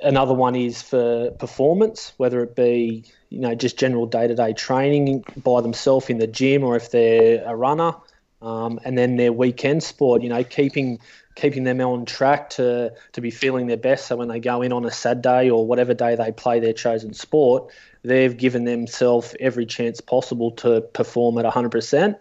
another 0.02 0.34
one 0.34 0.56
is 0.56 0.82
for 0.82 1.30
performance, 1.32 2.12
whether 2.16 2.42
it 2.42 2.56
be 2.56 3.04
you 3.28 3.40
know 3.40 3.54
just 3.54 3.78
general 3.78 4.06
day 4.06 4.26
to 4.26 4.34
day 4.34 4.52
training 4.52 5.24
by 5.36 5.60
themselves 5.60 6.08
in 6.08 6.18
the 6.18 6.26
gym, 6.26 6.64
or 6.64 6.76
if 6.76 6.90
they're 6.90 7.44
a 7.44 7.54
runner, 7.54 7.94
um, 8.42 8.80
and 8.84 8.96
then 8.96 9.16
their 9.16 9.32
weekend 9.32 9.82
sport. 9.82 10.22
You 10.22 10.30
know, 10.30 10.44
keeping 10.44 11.00
keeping 11.34 11.64
them 11.64 11.80
on 11.80 12.04
track 12.06 12.50
to 12.50 12.92
to 13.12 13.20
be 13.20 13.30
feeling 13.30 13.66
their 13.66 13.76
best. 13.76 14.06
So 14.06 14.16
when 14.16 14.28
they 14.28 14.40
go 14.40 14.62
in 14.62 14.72
on 14.72 14.84
a 14.84 14.90
sad 14.90 15.22
day 15.22 15.50
or 15.50 15.66
whatever 15.66 15.94
day 15.94 16.16
they 16.16 16.32
play 16.32 16.60
their 16.60 16.72
chosen 16.72 17.12
sport, 17.12 17.72
they've 18.02 18.36
given 18.36 18.64
themselves 18.64 19.34
every 19.38 19.66
chance 19.66 20.00
possible 20.00 20.52
to 20.52 20.80
perform 20.80 21.38
at 21.38 21.44
100%. 21.44 22.16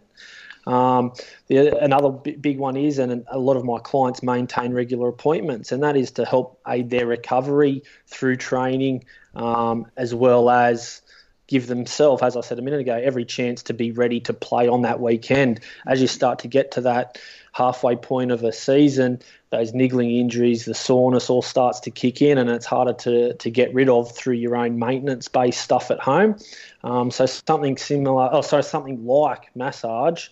Um, 0.67 1.13
the, 1.47 1.77
another 1.77 2.09
big 2.09 2.59
one 2.59 2.77
is, 2.77 2.99
and 2.99 3.25
a 3.27 3.39
lot 3.39 3.57
of 3.57 3.63
my 3.63 3.79
clients 3.79 4.21
maintain 4.21 4.73
regular 4.73 5.07
appointments, 5.07 5.71
and 5.71 5.83
that 5.83 5.95
is 5.95 6.11
to 6.11 6.25
help 6.25 6.59
aid 6.67 6.89
their 6.89 7.07
recovery 7.07 7.83
through 8.07 8.37
training, 8.37 9.05
um, 9.35 9.87
as 9.97 10.13
well 10.13 10.49
as 10.49 11.01
give 11.47 11.65
themselves, 11.65 12.21
as 12.21 12.37
I 12.37 12.41
said 12.41 12.59
a 12.59 12.61
minute 12.61 12.81
ago, 12.81 12.93
every 12.93 13.25
chance 13.25 13.63
to 13.63 13.73
be 13.73 13.91
ready 13.91 14.19
to 14.21 14.33
play 14.33 14.67
on 14.67 14.83
that 14.83 14.99
weekend. 14.99 15.61
As 15.87 15.99
you 15.99 16.07
start 16.07 16.39
to 16.39 16.47
get 16.47 16.71
to 16.73 16.81
that 16.81 17.17
halfway 17.51 17.95
point 17.95 18.31
of 18.31 18.43
a 18.43 18.51
season, 18.51 19.19
those 19.49 19.73
niggling 19.73 20.15
injuries, 20.15 20.65
the 20.65 20.73
soreness 20.73 21.29
all 21.29 21.41
starts 21.41 21.79
to 21.81 21.91
kick 21.91 22.21
in, 22.21 22.37
and 22.37 22.49
it's 22.49 22.65
harder 22.65 22.93
to, 22.93 23.33
to 23.33 23.49
get 23.49 23.73
rid 23.73 23.89
of 23.89 24.15
through 24.15 24.35
your 24.35 24.55
own 24.55 24.77
maintenance 24.77 25.27
based 25.27 25.61
stuff 25.61 25.91
at 25.91 25.99
home. 25.99 26.35
Um, 26.83 27.11
so 27.11 27.25
something 27.25 27.77
similar, 27.77 28.29
oh, 28.31 28.41
sorry, 28.41 28.63
something 28.63 29.05
like 29.05 29.55
massage 29.55 30.27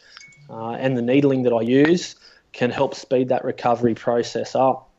uh, 0.50 0.72
and 0.72 0.98
the 0.98 1.02
needling 1.02 1.44
that 1.44 1.54
I 1.54 1.62
use 1.62 2.16
can 2.54 2.72
help 2.72 2.96
speed 2.96 3.30
that 3.30 3.44
recovery 3.44 3.96
process 3.96 4.56
up. 4.56 4.90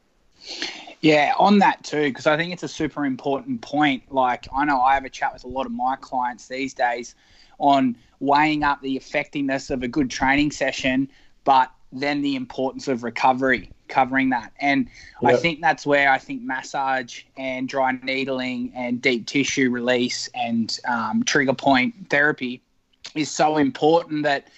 Yeah, 1.01 1.33
on 1.39 1.61
that 1.61 1.85
too, 1.85 2.05
because 2.05 2.27
I 2.27 2.37
think 2.37 2.53
it's 2.53 2.65
a 2.65 2.69
super 2.69 3.05
important 3.05 3.61
point. 3.61 4.13
Like, 4.13 4.47
I 4.55 4.65
know 4.65 4.81
I 4.81 4.95
have 4.95 5.05
a 5.05 5.11
chat 5.11 5.33
with 5.33 5.45
a 5.45 5.49
lot 5.49 5.67
of 5.67 5.73
my 5.73 5.97
clients 5.97 6.49
these 6.49 6.75
days 6.75 7.15
on 7.59 7.97
weighing 8.21 8.65
up 8.65 8.81
the 8.83 8.97
effectiveness 8.97 9.71
of 9.71 9.83
a 9.83 9.89
good 9.89 10.11
training 10.11 10.51
session, 10.51 11.09
but 11.45 11.71
then 11.93 12.23
the 12.23 12.37
importance 12.37 12.89
of 12.89 13.03
recovery, 13.03 13.73
covering 13.89 14.31
that. 14.31 14.53
And 14.61 14.89
yep. 15.23 15.35
I 15.35 15.37
think 15.37 15.61
that's 15.61 15.87
where 15.87 16.11
I 16.11 16.19
think 16.19 16.43
massage 16.43 17.23
and 17.37 17.69
dry 17.69 17.93
needling 18.03 18.73
and 18.75 19.01
deep 19.01 19.27
tissue 19.27 19.71
release 19.71 20.29
and 20.35 20.79
um, 20.87 21.23
trigger 21.25 21.55
point 21.55 22.11
therapy 22.11 22.63
is 23.15 23.31
so 23.31 23.57
important 23.57 24.25
that 24.25 24.49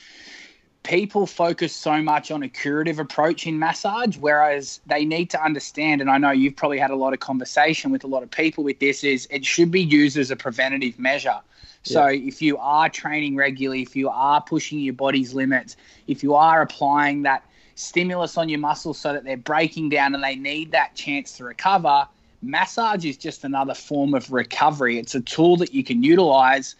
people 0.82 1.26
focus 1.26 1.74
so 1.74 2.02
much 2.02 2.30
on 2.30 2.42
a 2.42 2.48
curative 2.48 2.98
approach 2.98 3.46
in 3.46 3.58
massage, 3.58 4.16
whereas 4.16 4.80
they 4.86 5.04
need 5.04 5.30
to 5.30 5.42
understand, 5.42 6.00
and 6.00 6.10
I 6.10 6.18
know 6.18 6.30
you've 6.30 6.56
probably 6.56 6.78
had 6.78 6.90
a 6.90 6.96
lot 6.96 7.12
of 7.12 7.20
conversation 7.20 7.90
with 7.90 8.04
a 8.04 8.06
lot 8.06 8.22
of 8.22 8.30
people 8.30 8.64
with 8.64 8.78
this, 8.78 9.04
is 9.04 9.28
it 9.30 9.44
should 9.44 9.70
be 9.70 9.82
used 9.82 10.16
as 10.16 10.30
a 10.30 10.36
preventative 10.36 10.98
measure. 10.98 11.38
So 11.82 12.08
yeah. 12.08 12.28
if 12.28 12.42
you 12.42 12.58
are 12.58 12.88
training 12.88 13.36
regularly, 13.36 13.82
if 13.82 13.94
you 13.96 14.08
are 14.08 14.40
pushing 14.40 14.80
your 14.80 14.94
body's 14.94 15.34
limits, 15.34 15.76
if 16.06 16.22
you 16.22 16.34
are 16.34 16.62
applying 16.62 17.22
that 17.22 17.44
stimulus 17.74 18.36
on 18.36 18.48
your 18.48 18.58
muscles 18.58 18.98
so 18.98 19.12
that 19.12 19.24
they're 19.24 19.36
breaking 19.36 19.88
down 19.88 20.14
and 20.14 20.22
they 20.22 20.36
need 20.36 20.72
that 20.72 20.94
chance 20.94 21.36
to 21.38 21.44
recover, 21.44 22.06
massage 22.42 23.04
is 23.04 23.16
just 23.16 23.44
another 23.44 23.74
form 23.74 24.14
of 24.14 24.30
recovery. 24.32 24.98
It's 24.98 25.14
a 25.14 25.20
tool 25.20 25.56
that 25.58 25.72
you 25.72 25.84
can 25.84 26.02
utilize 26.02 26.74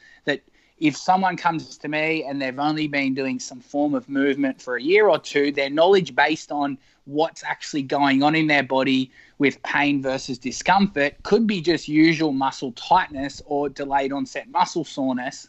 if 0.81 0.97
someone 0.97 1.37
comes 1.37 1.77
to 1.77 1.89
me 1.89 2.25
and 2.25 2.41
they've 2.41 2.59
only 2.59 2.89
been 2.89 3.15
doing 3.15 3.39
some 3.39 3.61
form 3.61 3.95
of 3.95 4.09
movement 4.09 4.61
for 4.61 4.77
a 4.77 4.83
year 4.83 5.09
or 5.09 5.19
two, 5.19 5.53
their 5.53 5.69
knowledge 5.69 6.15
based 6.15 6.51
on 6.51 6.79
what's 7.05 7.45
actually 7.45 7.83
going 7.83 8.23
on 8.23 8.35
in 8.35 8.47
their 8.47 8.63
body 8.63 9.11
with 9.39 9.63
pain 9.63 10.03
versus 10.03 10.39
discomfort 10.39 11.15
could 11.23 11.47
be 11.47 11.61
just 11.61 11.87
usual 11.87 12.33
muscle 12.33 12.73
tightness 12.73 13.43
or 13.45 13.69
delayed 13.69 14.13
onset 14.13 14.49
muscle 14.49 14.85
soreness. 14.85 15.49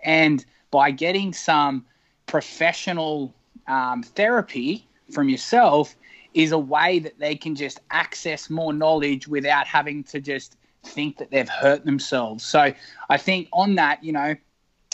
And 0.00 0.44
by 0.70 0.90
getting 0.90 1.34
some 1.34 1.84
professional 2.26 3.34
um, 3.66 4.02
therapy 4.02 4.86
from 5.10 5.28
yourself, 5.28 5.94
is 6.34 6.52
a 6.52 6.58
way 6.58 6.98
that 6.98 7.18
they 7.18 7.34
can 7.34 7.54
just 7.54 7.80
access 7.90 8.48
more 8.48 8.72
knowledge 8.72 9.28
without 9.28 9.66
having 9.66 10.02
to 10.02 10.18
just 10.18 10.56
think 10.82 11.18
that 11.18 11.30
they've 11.30 11.48
hurt 11.48 11.84
themselves. 11.84 12.42
So 12.42 12.72
I 13.10 13.16
think 13.18 13.48
on 13.52 13.74
that, 13.76 14.02
you 14.02 14.12
know, 14.12 14.34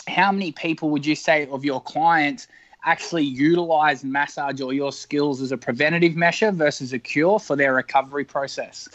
how 0.09 0.31
many 0.31 0.51
people 0.51 0.89
would 0.89 1.05
you 1.05 1.15
say 1.15 1.47
of 1.47 1.63
your 1.63 1.81
clients 1.81 2.47
actually 2.85 3.23
utilize 3.23 4.03
massage 4.03 4.61
or 4.61 4.73
your 4.73 4.91
skills 4.91 5.41
as 5.41 5.51
a 5.51 5.57
preventative 5.57 6.15
measure 6.15 6.51
versus 6.51 6.93
a 6.93 6.99
cure 6.99 7.39
for 7.39 7.55
their 7.55 7.73
recovery 7.73 8.25
process? 8.25 8.87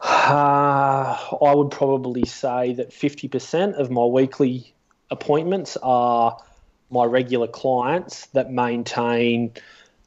Uh, 0.00 1.16
I 1.42 1.54
would 1.54 1.70
probably 1.70 2.26
say 2.26 2.74
that 2.74 2.90
50% 2.90 3.74
of 3.74 3.90
my 3.90 4.04
weekly 4.04 4.74
appointments 5.10 5.76
are 5.82 6.38
my 6.90 7.04
regular 7.04 7.46
clients 7.46 8.26
that 8.26 8.52
maintain 8.52 9.52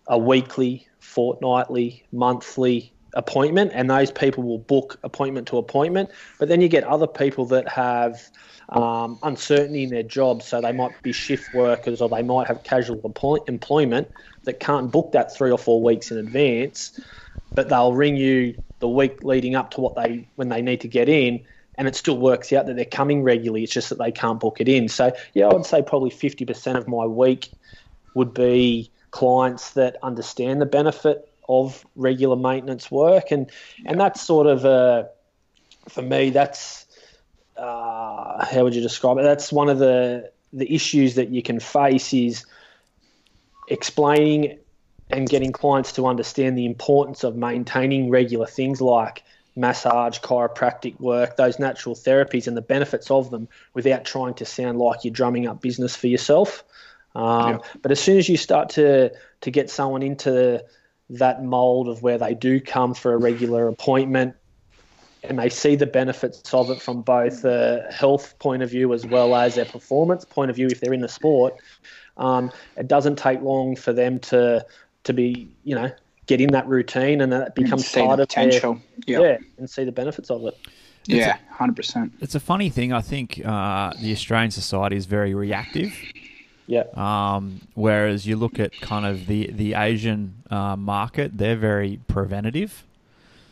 a 0.07 0.17
weekly, 0.17 0.87
fortnightly, 0.99 2.03
monthly 2.11 2.93
appointment, 3.17 3.71
and 3.73 3.89
those 3.89 4.11
people 4.11 4.43
will 4.43 4.59
book 4.59 4.97
appointment 5.03 5.47
to 5.47 5.57
appointment. 5.57 6.09
But 6.37 6.47
then 6.47 6.61
you 6.61 6.69
get 6.69 6.83
other 6.83 7.07
people 7.07 7.45
that 7.47 7.67
have 7.67 8.29
um, 8.69 9.17
uncertainty 9.23 9.83
in 9.83 9.89
their 9.89 10.03
jobs, 10.03 10.45
so 10.45 10.61
they 10.61 10.71
might 10.71 11.01
be 11.01 11.11
shift 11.11 11.53
workers 11.53 11.99
or 11.99 12.09
they 12.09 12.21
might 12.21 12.47
have 12.47 12.63
casual 12.63 13.01
employment 13.47 14.07
that 14.43 14.59
can't 14.59 14.91
book 14.91 15.11
that 15.13 15.35
three 15.35 15.51
or 15.51 15.57
four 15.57 15.81
weeks 15.81 16.11
in 16.11 16.17
advance, 16.17 16.99
but 17.55 17.69
they'll 17.69 17.93
ring 17.93 18.15
you 18.15 18.57
the 18.79 18.87
week 18.87 19.23
leading 19.23 19.55
up 19.55 19.71
to 19.71 19.81
what 19.81 19.95
they 19.95 20.29
when 20.35 20.49
they 20.49 20.61
need 20.61 20.81
to 20.81 20.87
get 20.87 21.09
in, 21.09 21.43
and 21.75 21.87
it 21.87 21.95
still 21.95 22.19
works 22.19 22.53
out 22.53 22.67
that 22.67 22.75
they're 22.75 22.85
coming 22.85 23.23
regularly. 23.23 23.63
It's 23.63 23.73
just 23.73 23.89
that 23.89 23.97
they 23.97 24.11
can't 24.11 24.39
book 24.39 24.61
it 24.61 24.69
in. 24.69 24.87
So 24.87 25.11
yeah, 25.33 25.47
I 25.47 25.53
would 25.53 25.65
say 25.65 25.81
probably 25.81 26.11
fifty 26.11 26.45
percent 26.45 26.77
of 26.77 26.87
my 26.87 27.05
week 27.05 27.49
would 28.13 28.33
be 28.33 28.91
clients 29.09 29.71
that 29.73 29.97
understand 30.03 30.61
the 30.61 30.65
benefit 30.67 31.27
of 31.47 31.85
regular 31.95 32.35
maintenance 32.35 32.91
work, 32.91 33.31
and 33.31 33.49
and 33.85 33.99
that's 33.99 34.21
sort 34.21 34.47
of 34.47 34.65
a 34.65 35.09
for 35.89 36.01
me 36.01 36.29
that's 36.29 36.85
uh, 37.57 38.45
how 38.45 38.63
would 38.63 38.75
you 38.75 38.81
describe 38.81 39.17
it? 39.17 39.23
That's 39.23 39.51
one 39.51 39.69
of 39.69 39.79
the 39.79 40.31
the 40.53 40.73
issues 40.73 41.15
that 41.15 41.29
you 41.29 41.41
can 41.41 41.59
face 41.59 42.13
is 42.13 42.45
explaining 43.67 44.59
and 45.09 45.27
getting 45.27 45.51
clients 45.51 45.93
to 45.93 46.05
understand 46.05 46.57
the 46.57 46.65
importance 46.65 47.23
of 47.23 47.35
maintaining 47.35 48.09
regular 48.09 48.45
things 48.45 48.81
like 48.81 49.23
massage, 49.55 50.19
chiropractic 50.19 50.99
work, 50.99 51.35
those 51.35 51.59
natural 51.59 51.95
therapies, 51.95 52.47
and 52.47 52.55
the 52.55 52.61
benefits 52.61 53.09
of 53.09 53.31
them 53.31 53.47
without 53.73 54.05
trying 54.05 54.33
to 54.35 54.45
sound 54.45 54.77
like 54.77 55.03
you're 55.03 55.13
drumming 55.13 55.47
up 55.47 55.61
business 55.61 55.95
for 55.95 56.07
yourself. 56.07 56.63
Um, 57.15 57.49
yeah. 57.49 57.57
But 57.81 57.91
as 57.91 57.99
soon 57.99 58.17
as 58.17 58.29
you 58.29 58.37
start 58.37 58.69
to 58.71 59.11
to 59.41 59.51
get 59.51 59.69
someone 59.69 60.03
into 60.03 60.63
that 61.09 61.43
mold 61.43 61.87
of 61.87 62.01
where 62.01 62.17
they 62.17 62.33
do 62.33 62.59
come 62.59 62.93
for 62.93 63.13
a 63.13 63.17
regular 63.17 63.67
appointment, 63.67 64.35
and 65.23 65.39
they 65.39 65.49
see 65.49 65.75
the 65.75 65.85
benefits 65.85 66.53
of 66.53 66.69
it 66.69 66.81
from 66.81 67.01
both 67.01 67.43
a 67.43 67.87
health 67.91 68.37
point 68.39 68.63
of 68.63 68.69
view 68.69 68.93
as 68.93 69.05
well 69.05 69.35
as 69.35 69.55
their 69.55 69.65
performance 69.65 70.25
point 70.25 70.49
of 70.49 70.55
view 70.55 70.67
if 70.67 70.79
they're 70.79 70.93
in 70.93 71.01
the 71.01 71.07
sport. 71.07 71.55
Um, 72.17 72.51
it 72.75 72.87
doesn't 72.87 73.17
take 73.17 73.41
long 73.41 73.75
for 73.75 73.93
them 73.93 74.19
to 74.19 74.65
to 75.03 75.13
be, 75.13 75.49
you 75.63 75.75
know, 75.75 75.91
get 76.25 76.41
in 76.41 76.51
that 76.51 76.67
routine 76.67 77.21
and 77.21 77.31
that 77.31 77.55
becomes 77.55 77.89
part 77.91 78.19
of 78.19 78.27
potential. 78.27 78.79
Their, 79.05 79.21
yep. 79.21 79.41
Yeah, 79.41 79.47
and 79.57 79.69
see 79.69 79.85
the 79.85 79.91
benefits 79.91 80.29
of 80.29 80.45
it. 80.45 80.57
It's 81.03 81.15
yeah, 81.15 81.37
hundred 81.49 81.77
percent. 81.77 82.13
It's 82.19 82.35
a 82.35 82.39
funny 82.39 82.69
thing. 82.69 82.91
I 82.91 83.01
think 83.01 83.41
uh, 83.45 83.93
the 84.01 84.11
Australian 84.11 84.51
society 84.51 84.97
is 84.97 85.05
very 85.05 85.33
reactive. 85.33 85.93
Yeah. 86.67 86.83
Um, 86.93 87.61
whereas 87.73 88.27
you 88.27 88.35
look 88.35 88.59
at 88.59 88.79
kind 88.79 89.05
of 89.05 89.25
the 89.25 89.49
the 89.51 89.73
Asian 89.73 90.43
uh, 90.51 90.75
market, 90.75 91.37
they're 91.37 91.55
very 91.55 91.99
preventative. 92.07 92.83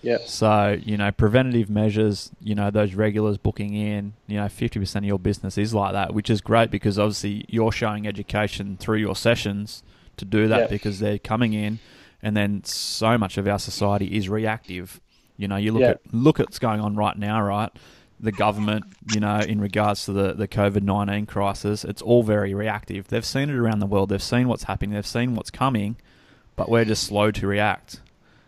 Yeah. 0.02 0.20
So, 0.24 0.80
you 0.84 0.98
know, 0.98 1.12
preventative 1.12 1.68
measures, 1.68 2.30
you 2.40 2.54
know, 2.54 2.70
those 2.70 2.94
regulars 2.94 3.40
booking 3.40 3.74
in, 3.74 4.14
you 4.28 4.38
know, 4.38 4.46
50% 4.46 4.98
of 4.98 5.04
your 5.04 5.18
business 5.18 5.58
is 5.58 5.74
like 5.74 5.94
that, 5.94 6.14
which 6.14 6.30
is 6.30 6.42
great 6.42 6.70
because 6.70 7.00
obviously 7.00 7.44
you're 7.48 7.72
showing 7.72 8.06
education 8.06 8.78
through 8.78 9.00
your 9.00 9.16
sessions 9.16 9.82
to 10.18 10.24
do 10.24 10.48
that 10.48 10.70
because 10.70 11.00
they're 11.00 11.18
coming 11.18 11.54
in 11.54 11.80
and 12.22 12.38
then 12.38 12.64
so 12.64 13.18
much 13.18 13.38
of 13.38 13.48
our 13.48 13.60
society 13.60 14.16
is 14.16 14.30
reactive. 14.30 15.00
You 15.38 15.48
know, 15.48 15.58
you 15.58 15.72
look 15.72 15.84
at 15.84 16.02
look 16.14 16.40
at 16.40 16.48
what's 16.48 16.60
going 16.60 16.82
on 16.82 16.96
right 16.96 17.18
now, 17.18 17.42
right? 17.42 17.72
The 18.20 18.32
government, 18.32 18.86
you 19.14 19.20
know, 19.20 19.40
in 19.40 19.60
regards 19.60 20.06
to 20.06 20.14
the, 20.14 20.34
the 20.34 20.48
COVID 20.48 20.84
19 20.84 21.26
crisis, 21.26 21.84
it's 21.84 22.02
all 22.02 22.24
very 22.24 22.54
reactive. 22.54 23.08
They've 23.10 23.26
seen 23.26 23.50
it 23.50 23.56
around 23.56 23.80
the 23.80 23.86
world, 23.86 24.10
they've 24.10 24.24
seen 24.24 24.48
what's 24.48 24.64
happening, 24.64 24.92
they've 24.92 25.06
seen 25.06 25.36
what's 25.36 25.52
coming, 25.52 25.98
but 26.56 26.70
we're 26.70 26.86
just 26.86 27.04
slow 27.04 27.32
to 27.32 27.48
react 27.48 28.00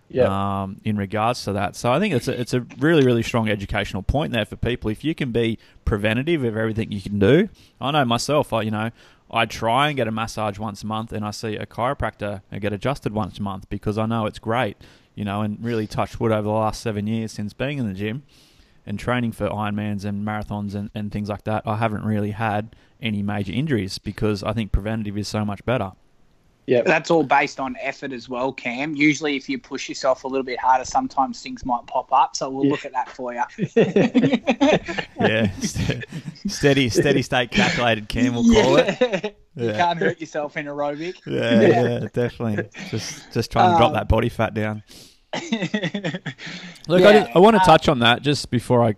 yeah. 0.09 0.63
um, 0.63 0.79
in 0.83 0.97
regards 0.97 1.43
to 1.45 1.53
that. 1.53 1.75
So 1.75 1.91
I 1.91 1.99
think 1.99 2.13
it's 2.13 2.27
a, 2.27 2.39
it's 2.39 2.53
a 2.53 2.61
really, 2.79 3.05
really 3.05 3.23
strong 3.23 3.49
educational 3.49 4.03
point 4.03 4.33
there 4.33 4.45
for 4.45 4.55
people. 4.55 4.89
If 4.89 5.03
you 5.03 5.13
can 5.13 5.31
be 5.31 5.59
preventative 5.85 6.43
of 6.43 6.55
everything 6.55 6.91
you 6.91 7.01
can 7.01 7.19
do, 7.19 7.49
I 7.81 7.91
know 7.91 8.05
myself, 8.05 8.53
I, 8.53 8.61
you 8.61 8.71
know, 8.71 8.91
I 9.29 9.45
try 9.45 9.89
and 9.89 9.97
get 9.97 10.07
a 10.07 10.11
massage 10.11 10.57
once 10.57 10.83
a 10.83 10.87
month 10.87 11.11
and 11.11 11.25
I 11.25 11.31
see 11.31 11.55
a 11.55 11.65
chiropractor 11.65 12.41
and 12.51 12.61
get 12.61 12.71
adjusted 12.71 13.13
once 13.13 13.39
a 13.39 13.41
month 13.41 13.69
because 13.69 13.97
I 13.97 14.05
know 14.05 14.25
it's 14.25 14.39
great, 14.39 14.77
you 15.15 15.25
know, 15.25 15.41
and 15.41 15.63
really 15.63 15.87
touched 15.87 16.19
wood 16.19 16.31
over 16.31 16.43
the 16.43 16.49
last 16.49 16.81
seven 16.81 17.07
years 17.07 17.33
since 17.33 17.51
being 17.51 17.77
in 17.77 17.87
the 17.87 17.93
gym 17.93 18.23
and 18.87 18.97
training 18.97 19.33
for 19.33 19.47
Ironmans 19.49 20.05
and 20.05 20.25
marathons 20.25 20.73
and, 20.73 20.89
and 20.95 21.11
things 21.11 21.29
like 21.29 21.43
that. 21.43 21.63
I 21.65 21.75
haven't 21.75 22.03
really 22.05 22.31
had 22.31 22.75
any 23.01 23.21
major 23.21 23.51
injuries 23.53 23.97
because 23.99 24.43
I 24.43 24.53
think 24.53 24.71
preventative 24.71 25.17
is 25.17 25.27
so 25.27 25.45
much 25.45 25.63
better. 25.65 25.91
Yeah. 26.65 26.81
That's 26.81 27.09
all 27.09 27.23
based 27.23 27.61
on 27.61 27.77
effort 27.79 28.11
as 28.11 28.27
well, 28.27 28.51
Cam. 28.51 28.93
Usually, 28.93 29.37
if 29.37 29.47
you 29.47 29.57
push 29.57 29.87
yourself 29.87 30.25
a 30.25 30.27
little 30.27 30.43
bit 30.43 30.59
harder, 30.59 30.83
sometimes 30.83 31.41
things 31.41 31.63
might 31.63 31.85
pop 31.87 32.11
up. 32.11 32.35
So 32.35 32.49
we'll 32.49 32.65
Yeah. 32.65 32.71
look 32.71 32.83
at 32.85 32.91
that 32.91 33.09
for 33.09 33.33
you. 33.33 33.43
Yeah, 35.19 35.51
steady, 36.47 36.89
steady 36.89 37.21
state 37.21 37.51
calculated. 37.51 38.07
Cam, 38.09 38.35
we'll 38.35 38.43
call 38.53 38.77
it. 38.77 39.35
You 39.55 39.71
can't 39.71 39.97
hurt 39.97 40.19
yourself 40.19 40.57
in 40.57 40.65
aerobic. 40.67 41.15
Yeah, 41.25 41.61
yeah, 41.61 42.07
definitely. 42.13 42.69
Just, 42.89 43.33
just 43.33 43.51
trying 43.51 43.71
to 43.71 43.77
drop 43.77 43.89
Um, 43.89 43.93
that 43.95 44.07
body 44.09 44.29
fat 44.29 44.53
down. 44.53 44.83
Look, 46.87 47.01
Yeah, 47.01 47.07
I, 47.09 47.13
just, 47.13 47.35
I 47.35 47.39
want 47.39 47.55
to 47.55 47.61
uh, 47.61 47.65
touch 47.65 47.89
on 47.89 47.99
that 47.99 48.21
just 48.21 48.49
before 48.51 48.83
I 48.83 48.95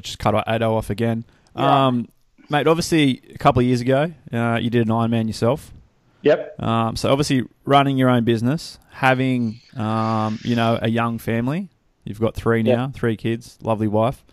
just 0.00 0.18
cut 0.18 0.34
Ado 0.46 0.74
off 0.74 0.90
again. 0.90 1.24
Yeah. 1.54 1.86
Um, 1.86 2.08
mate, 2.48 2.66
obviously, 2.66 3.22
a 3.34 3.38
couple 3.38 3.60
of 3.60 3.66
years 3.66 3.80
ago, 3.80 4.12
uh, 4.32 4.58
you 4.60 4.70
did 4.70 4.86
an 4.86 4.92
Ironman 4.92 5.26
yourself. 5.26 5.72
Yep. 6.22 6.60
Um, 6.62 6.96
so 6.96 7.10
obviously, 7.12 7.44
running 7.64 7.96
your 7.98 8.08
own 8.10 8.24
business, 8.24 8.78
having 8.90 9.60
um, 9.76 10.38
you 10.42 10.56
know 10.56 10.78
a 10.82 10.88
young 10.88 11.18
family. 11.18 11.68
You've 12.04 12.20
got 12.20 12.34
three 12.34 12.62
now, 12.62 12.70
Yeah. 12.70 12.88
three 12.92 13.16
kids, 13.16 13.58
lovely 13.62 13.88
wife. 13.88 14.24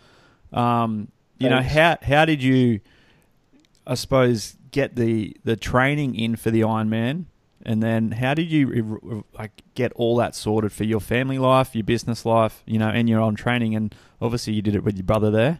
Um, 0.52 1.10
you 1.40 1.50
know 1.50 1.62
how 1.62 1.98
how 2.02 2.26
did 2.26 2.42
you, 2.42 2.80
I 3.86 3.96
suppose, 3.96 4.56
get 4.72 4.96
the 4.96 5.36
the 5.44 5.56
training 5.56 6.16
in 6.16 6.36
for 6.36 6.52
the 6.52 6.62
Ironman, 6.62 7.26
and 7.66 7.82
then 7.82 8.12
how 8.12 8.34
did 8.34 8.50
you 8.52 9.26
like 9.38 9.64
get 9.76 9.92
all 9.94 10.16
that 10.18 10.36
sorted 10.36 10.72
for 10.72 10.84
your 10.84 11.00
family 11.00 11.38
life, 11.38 11.76
your 11.76 11.84
business 11.84 12.26
life, 12.26 12.64
you 12.66 12.78
know, 12.80 12.90
and 12.90 13.10
your 13.10 13.22
own 13.22 13.36
training? 13.36 13.76
And 13.76 13.94
obviously, 14.22 14.54
you 14.54 14.62
did 14.62 14.76
it 14.76 14.84
with 14.84 14.96
your 14.96 15.06
brother 15.06 15.32
there. 15.32 15.60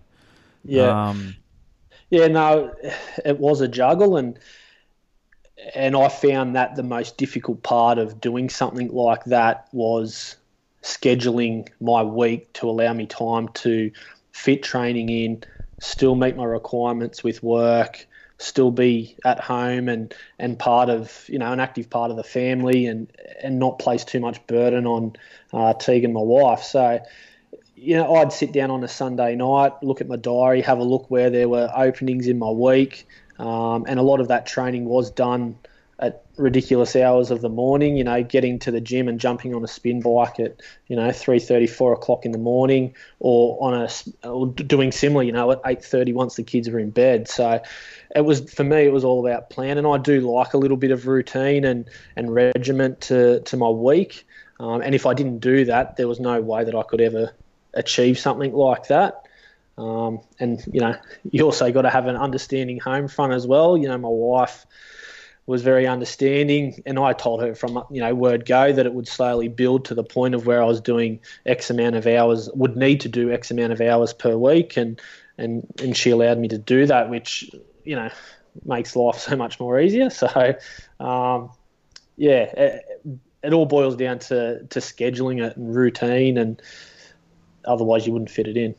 Yeah. 0.64 1.10
Um, 1.10 1.36
Yeah, 2.10 2.28
no, 2.28 2.72
it 3.26 3.40
was 3.40 3.62
a 3.62 3.68
juggle, 3.68 4.18
and 4.18 4.38
and 5.74 5.96
I 5.96 6.10
found 6.10 6.56
that 6.56 6.76
the 6.76 6.84
most 6.84 7.18
difficult 7.18 7.64
part 7.64 7.98
of 7.98 8.22
doing 8.22 8.50
something 8.50 8.90
like 8.90 9.24
that 9.26 9.68
was 9.72 10.36
scheduling 10.84 11.70
my 11.80 12.04
week 12.04 12.54
to 12.54 12.70
allow 12.70 12.94
me 12.94 13.08
time 13.08 13.48
to 13.50 13.90
fit 14.32 14.62
training 14.62 15.10
in, 15.10 15.44
still 15.80 16.16
meet 16.16 16.36
my 16.36 16.44
requirements 16.44 17.24
with 17.24 17.42
work, 17.42 18.06
still 18.44 18.72
be 18.72 19.16
at 19.24 19.40
home 19.40 19.88
and 19.88 20.14
and 20.38 20.60
part 20.60 20.90
of 20.90 21.26
you 21.28 21.40
know 21.40 21.52
an 21.52 21.60
active 21.60 21.90
part 21.90 22.12
of 22.12 22.18
the 22.18 22.24
family, 22.24 22.86
and 22.86 23.12
and 23.42 23.60
not 23.60 23.80
place 23.80 24.04
too 24.04 24.20
much 24.20 24.46
burden 24.48 24.86
on 24.86 25.14
uh, 25.54 25.74
Tegan, 25.74 26.14
my 26.14 26.22
wife. 26.22 26.64
So 26.64 27.00
you 27.76 27.98
know, 27.98 28.16
I'd 28.16 28.32
sit 28.32 28.54
down 28.54 28.72
on 28.72 28.84
a 28.84 28.88
Sunday 28.88 29.36
night, 29.36 29.74
look 29.82 30.00
at 30.00 30.08
my 30.08 30.16
diary, 30.16 30.62
have 30.62 30.80
a 30.80 30.84
look 30.84 31.10
where 31.10 31.30
there 31.30 31.50
were 31.50 31.70
openings 31.76 32.28
in 32.28 32.40
my 32.40 32.50
week, 32.50 33.08
um, 33.40 33.86
and 33.88 34.00
a 34.00 34.04
lot 34.04 34.20
of 34.20 34.30
that 34.30 34.46
training 34.46 34.86
was 34.86 35.12
done 35.12 35.58
at 36.00 36.24
ridiculous 36.38 36.96
hours 36.96 37.32
of 37.32 37.42
the 37.42 37.50
morning. 37.50 37.98
You 37.98 38.04
know, 38.04 38.24
getting 38.24 38.60
to 38.60 38.72
the 38.72 38.82
gym 38.82 39.08
and 39.08 39.20
jumping 39.20 39.54
on 39.54 39.64
a 39.64 39.68
spin 39.68 40.02
bike 40.02 40.40
at 40.40 40.62
you 40.88 40.96
know 40.96 41.12
three 41.12 41.40
thirty, 41.40 41.68
four 41.68 41.94
o'clock 41.94 42.26
in 42.26 42.32
the 42.32 42.38
morning, 42.38 42.94
or 43.20 43.58
on 43.62 43.74
a 43.74 44.28
or 44.28 44.48
doing 44.48 44.92
similar. 44.92 45.24
You 45.24 45.32
know, 45.32 45.52
at 45.52 45.62
eight 45.66 45.84
thirty 45.84 46.14
once 46.14 46.36
the 46.36 46.44
kids 46.44 46.68
are 46.68 46.80
in 46.80 46.90
bed. 46.90 47.28
So. 47.28 47.62
It 48.16 48.26
was 48.26 48.54
for 48.54 48.64
me. 48.64 48.86
It 48.86 48.94
was 48.94 49.04
all 49.04 49.26
about 49.26 49.50
plan, 49.50 49.80
and 49.80 49.88
I 49.88 49.98
do 49.98 50.20
like 50.20 50.54
a 50.54 50.58
little 50.58 50.78
bit 50.78 50.92
of 50.92 51.08
routine 51.08 51.66
and, 51.66 51.90
and 52.16 52.32
regiment 52.32 53.02
to, 53.02 53.40
to 53.40 53.58
my 53.58 53.70
week. 53.70 54.28
Um, 54.60 54.82
and 54.82 54.94
if 54.94 55.06
I 55.06 55.16
didn't 55.16 55.40
do 55.40 55.66
that, 55.66 55.98
there 55.98 56.08
was 56.08 56.20
no 56.20 56.40
way 56.40 56.64
that 56.64 56.76
I 56.76 56.84
could 56.84 57.02
ever 57.02 57.34
achieve 57.74 58.20
something 58.20 58.54
like 58.54 58.88
that. 58.88 59.24
Um, 59.78 60.20
and 60.40 60.64
you 60.72 60.80
know, 60.80 60.96
you 61.32 61.44
also 61.44 61.72
got 61.72 61.82
to 61.84 61.90
have 61.90 62.06
an 62.08 62.16
understanding 62.16 62.80
home 62.80 63.08
front 63.08 63.34
as 63.34 63.48
well. 63.48 63.76
You 63.76 63.88
know, 63.88 63.98
my 63.98 64.10
wife 64.10 64.66
was 65.46 65.62
very 65.62 65.88
understanding, 65.88 66.82
and 66.86 66.98
I 66.98 67.14
told 67.14 67.42
her 67.42 67.54
from 67.54 67.84
you 67.92 68.02
know 68.02 68.14
word 68.16 68.46
go 68.46 68.72
that 68.72 68.86
it 68.86 68.94
would 68.94 69.08
slowly 69.08 69.48
build 69.48 69.86
to 69.86 69.96
the 69.96 70.04
point 70.04 70.36
of 70.36 70.46
where 70.46 70.62
I 70.62 70.66
was 70.66 70.80
doing 70.80 71.20
X 71.46 71.70
amount 71.70 71.96
of 71.96 72.08
hours, 72.08 72.50
would 72.54 72.78
need 72.78 73.02
to 73.02 73.10
do 73.10 73.32
X 73.32 73.52
amount 73.52 73.74
of 73.74 73.82
hours 73.82 74.14
per 74.14 74.38
week, 74.38 74.78
and 74.78 75.02
and 75.38 75.66
and 75.82 75.96
she 75.98 76.12
allowed 76.12 76.38
me 76.38 76.48
to 76.48 76.58
do 76.58 76.86
that, 76.86 77.10
which 77.10 77.50
you 77.84 77.96
know 77.96 78.10
makes 78.66 78.96
life 78.96 79.18
so 79.20 79.36
much 79.36 79.60
more 79.60 79.80
easier. 79.80 80.10
So, 80.10 80.56
um, 81.00 81.52
yeah, 82.16 82.44
it, 82.44 83.02
it 83.44 83.54
all 83.54 83.66
boils 83.66 83.96
down 83.96 84.20
to 84.20 84.64
to 84.64 84.80
scheduling 84.80 85.46
it 85.46 85.58
and 85.58 85.76
routine 85.76 86.38
and 86.38 86.62
otherwise 87.66 88.06
you 88.06 88.14
wouldn't 88.14 88.32
fit 88.32 88.48
it 88.48 88.58
in. 88.58 88.76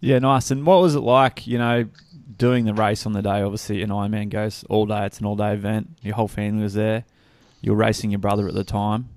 Yeah, 0.00 0.20
nice. 0.20 0.50
And 0.50 0.64
what 0.64 0.80
was 0.80 0.94
it 0.94 1.00
like, 1.00 1.46
you 1.46 1.58
know, 1.58 1.88
doing 2.36 2.64
the 2.64 2.74
race 2.74 3.06
on 3.06 3.12
the 3.12 3.22
day? 3.22 3.42
Obviously, 3.42 3.82
an 3.82 3.90
Ironman 3.90 4.28
goes 4.28 4.64
all 4.68 4.86
day. 4.86 5.06
It's 5.06 5.20
an 5.20 5.26
all 5.26 5.36
day 5.36 5.52
event. 5.54 5.90
Your 6.02 6.14
whole 6.14 6.28
family 6.28 6.62
was 6.62 6.74
there. 6.74 7.04
You 7.60 7.72
were 7.72 7.78
racing 7.78 8.10
your 8.10 8.18
brother 8.20 8.46
at 8.48 8.54
the 8.54 8.64
time. 8.64 9.08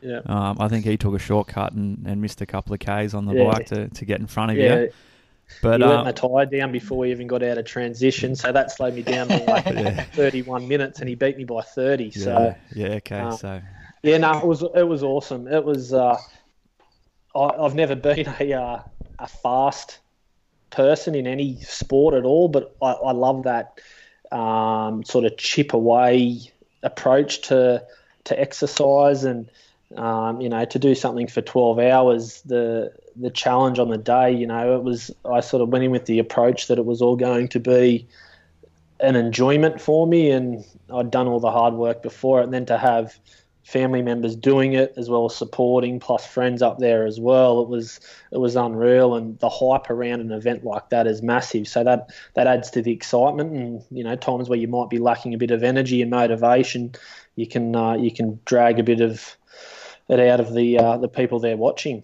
Yeah. 0.00 0.20
Um, 0.26 0.58
I 0.60 0.68
think 0.68 0.84
he 0.84 0.96
took 0.96 1.14
a 1.14 1.18
shortcut 1.18 1.72
and, 1.72 2.06
and 2.06 2.20
missed 2.22 2.40
a 2.40 2.46
couple 2.46 2.72
of 2.72 2.80
Ks 2.80 3.14
on 3.14 3.26
the 3.26 3.34
Yeah. 3.34 3.44
bike 3.50 3.66
to, 3.66 3.88
to 3.88 4.04
get 4.04 4.20
in 4.20 4.26
front 4.28 4.52
of 4.52 4.56
Yeah, 4.56 4.80
you. 4.82 4.90
But 5.62 5.80
he 5.80 5.86
let 5.86 5.98
um, 6.00 6.04
my 6.04 6.12
tyre 6.12 6.46
down 6.46 6.70
before 6.72 6.98
we 6.98 7.10
even 7.10 7.26
got 7.26 7.42
out 7.42 7.58
of 7.58 7.64
transition, 7.64 8.36
so 8.36 8.52
that 8.52 8.70
slowed 8.70 8.94
me 8.94 9.02
down 9.02 9.28
by 9.28 9.38
like 9.46 9.64
Yeah. 9.70 10.02
31 10.12 10.68
minutes, 10.68 11.00
and 11.00 11.08
he 11.08 11.14
beat 11.14 11.36
me 11.38 11.44
by 11.44 11.62
30. 11.62 12.04
yeah, 12.04 12.10
So 12.22 12.54
yeah, 12.74 12.86
okay. 12.88 13.18
uh, 13.18 13.30
so 13.32 13.60
yeah, 14.02 14.18
no, 14.18 14.38
it 14.38 14.44
was 14.44 14.62
it 14.62 14.86
was 14.86 15.02
awesome. 15.02 15.48
It 15.48 15.64
was. 15.64 15.92
Uh, 15.92 16.16
I, 17.34 17.40
I've 17.40 17.74
never 17.74 17.94
been 17.94 18.26
a 18.40 18.52
uh, 18.52 18.82
a 19.18 19.26
fast 19.26 19.98
person 20.70 21.14
in 21.14 21.26
any 21.26 21.60
sport 21.60 22.14
at 22.14 22.24
all, 22.24 22.48
but 22.48 22.74
I, 22.82 22.92
I 22.92 23.12
love 23.12 23.44
that 23.44 23.80
um, 24.30 25.04
sort 25.04 25.24
of 25.24 25.36
chip 25.36 25.72
away 25.72 26.52
approach 26.82 27.42
to 27.42 27.84
to 28.24 28.40
exercise 28.40 29.24
and 29.24 29.50
um, 29.96 30.40
you 30.40 30.48
know 30.48 30.64
to 30.64 30.78
do 30.78 30.94
something 30.94 31.26
for 31.26 31.40
12 31.40 31.78
hours. 31.78 32.42
The 32.42 32.92
the 33.16 33.30
challenge 33.30 33.78
on 33.78 33.88
the 33.88 33.98
day, 33.98 34.32
you 34.32 34.46
know, 34.46 34.76
it 34.76 34.82
was 34.82 35.10
I 35.24 35.40
sort 35.40 35.62
of 35.62 35.70
went 35.70 35.84
in 35.84 35.90
with 35.90 36.06
the 36.06 36.18
approach 36.18 36.68
that 36.68 36.78
it 36.78 36.84
was 36.84 37.02
all 37.02 37.16
going 37.16 37.48
to 37.48 37.60
be 37.60 38.06
an 39.00 39.16
enjoyment 39.16 39.80
for 39.80 40.06
me, 40.06 40.30
and 40.30 40.64
I'd 40.92 41.10
done 41.10 41.26
all 41.26 41.40
the 41.40 41.50
hard 41.50 41.74
work 41.74 42.02
before 42.02 42.40
it, 42.40 42.44
and 42.44 42.54
then 42.54 42.66
to 42.66 42.78
have 42.78 43.18
family 43.68 44.00
members 44.00 44.34
doing 44.34 44.72
it 44.72 44.94
as 44.96 45.10
well 45.10 45.26
as 45.26 45.36
supporting, 45.36 46.00
plus 46.00 46.26
friends 46.26 46.62
up 46.62 46.78
there 46.78 47.06
as 47.06 47.20
well. 47.20 47.60
It 47.60 47.68
was 47.68 48.00
it 48.32 48.38
was 48.38 48.56
unreal, 48.56 49.14
and 49.14 49.38
the 49.40 49.50
hype 49.50 49.90
around 49.90 50.20
an 50.20 50.32
event 50.32 50.64
like 50.64 50.88
that 50.88 51.06
is 51.06 51.22
massive. 51.22 51.68
So 51.68 51.84
that 51.84 52.10
that 52.32 52.46
adds 52.46 52.70
to 52.70 52.82
the 52.82 52.92
excitement, 52.92 53.52
and 53.52 53.84
you 53.90 54.02
know 54.02 54.16
times 54.16 54.48
where 54.48 54.58
you 54.58 54.68
might 54.68 54.88
be 54.88 54.98
lacking 54.98 55.34
a 55.34 55.38
bit 55.38 55.50
of 55.50 55.62
energy 55.62 56.00
and 56.00 56.10
motivation, 56.10 56.94
you 57.36 57.46
can 57.46 57.76
uh, 57.76 57.92
you 57.92 58.10
can 58.10 58.40
drag 58.46 58.78
a 58.78 58.82
bit 58.82 59.02
of 59.02 59.36
it 60.08 60.18
out 60.18 60.40
of 60.40 60.54
the 60.54 60.78
uh, 60.78 60.96
the 60.96 61.08
people 61.08 61.38
there 61.38 61.58
watching. 61.58 62.02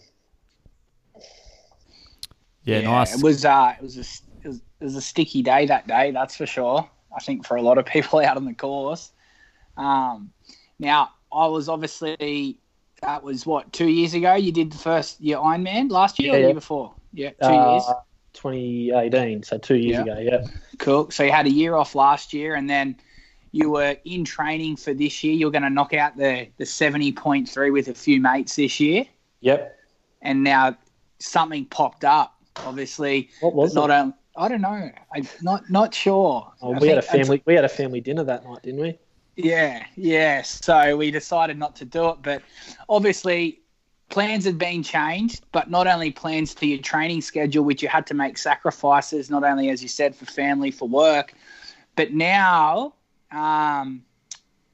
yeah, 2.65 2.83
nice. 2.83 3.19
It 3.19 3.25
was 3.25 3.47
uh, 3.47 3.75
it 3.79 3.83
was 3.83 3.97
a 3.97 4.01
s- 4.01 4.23
it 4.43 4.49
was, 4.49 4.57
it 4.81 4.85
was 4.85 4.97
a 4.97 5.01
sticky 5.01 5.43
day 5.43 5.65
that 5.65 5.87
day. 5.87 6.11
That's 6.11 6.37
for 6.37 6.45
sure. 6.45 6.91
I 7.17 7.21
think 7.21 7.47
for 7.47 7.57
a 7.57 7.63
lot 7.63 7.79
of 7.79 7.87
people 7.97 8.21
out 8.21 8.37
on 8.37 8.45
the 8.45 8.53
course. 8.53 9.13
Um, 9.79 10.31
now 10.79 11.11
I 11.35 11.47
was 11.49 11.69
obviously 11.69 12.59
that 13.03 13.23
was 13.23 13.45
what 13.45 13.73
two 13.73 13.89
years 13.89 14.15
ago. 14.15 14.35
You 14.35 14.53
did 14.53 14.73
the 14.73 14.79
first 14.79 15.21
your 15.21 15.43
Ironman 15.43 15.91
last 15.91 16.19
year 16.19 16.33
or 16.33 16.35
Yeah, 16.35 16.37
the 16.37 16.41
yeah. 16.41 16.47
year 16.49 16.55
before? 16.55 16.95
Yeah, 17.13 17.31
two 17.31 17.47
Uh, 17.47 17.71
years. 17.73 17.85
2018, 18.35 19.43
so 19.43 19.59
two 19.59 19.77
years 19.77 20.05
Yeah. 20.07 20.13
ago. 20.19 20.19
Yeah. 20.21 20.47
Cool. 20.79 21.11
So 21.11 21.23
you 21.23 21.31
had 21.33 21.47
a 21.47 21.51
year 21.53 21.75
off 21.77 21.95
last 21.95 22.33
year, 22.33 22.55
and 22.57 22.69
then 22.69 22.97
you 23.53 23.71
were 23.71 23.97
in 24.05 24.25
training 24.25 24.77
for 24.77 24.93
this 24.93 25.23
year. 25.23 25.35
You're 25.35 25.53
going 25.53 25.63
to 25.63 25.71
knock 25.71 25.95
out 25.95 26.17
the 26.17 26.49
the 26.59 26.67
seventy 26.67 27.13
point 27.13 27.49
three 27.49 27.71
with 27.71 27.89
a 27.89 27.95
few 27.95 28.21
mates 28.21 28.57
this 28.57 28.81
year, 28.81 29.07
Yep. 29.41 29.79
and 30.23 30.43
now 30.43 30.77
something 31.19 31.65
popped 31.67 32.05
up. 32.05 32.35
Obviously, 32.67 33.31
What 33.41 33.55
was 33.55 33.75
not 33.75 33.91
it? 33.91 33.95
only 33.95 34.15
I 34.37 34.49
don't 34.49 34.61
know. 34.63 34.91
I'm 35.15 35.29
not 35.43 35.71
not 35.71 35.95
sure. 35.95 36.53
Oh, 36.61 36.73
we 36.73 36.89
had 36.89 36.99
a 36.99 37.03
family. 37.03 37.41
We 37.47 37.55
had 37.55 37.65
a 37.65 37.69
family 37.69 38.01
dinner 38.01 38.25
that 38.25 38.45
night, 38.45 38.63
didn't 38.65 38.81
we? 38.81 38.99
Yeah, 39.37 39.85
yeah. 39.97 40.43
So 40.43 40.97
we 40.97 41.11
decided 41.11 41.59
not 41.59 41.77
to 41.77 41.85
do 41.85 42.11
it, 42.11 42.19
but 42.23 42.43
obviously 42.89 43.61
plans 44.09 44.45
had 44.45 44.59
been 44.59 44.83
changed. 44.83 45.45
But 45.53 45.71
not 45.71 45.87
only 45.87 46.11
plans 46.11 46.55
to 46.57 46.67
your 46.67 46.79
training 46.79 47.21
schedule, 47.21 47.65
which 47.65 47.83
you 47.83 47.89
had 47.89 48.07
to 48.09 48.15
make 48.15 48.39
sacrifices, 48.39 49.31
not 49.31 49.45
only 49.45 49.71
as 49.71 49.83
you 49.83 49.89
said 49.89 50.15
for 50.15 50.25
family, 50.27 50.71
for 50.71 50.89
work, 50.89 51.35
but 51.97 52.13
now 52.13 52.95
um, 53.33 54.05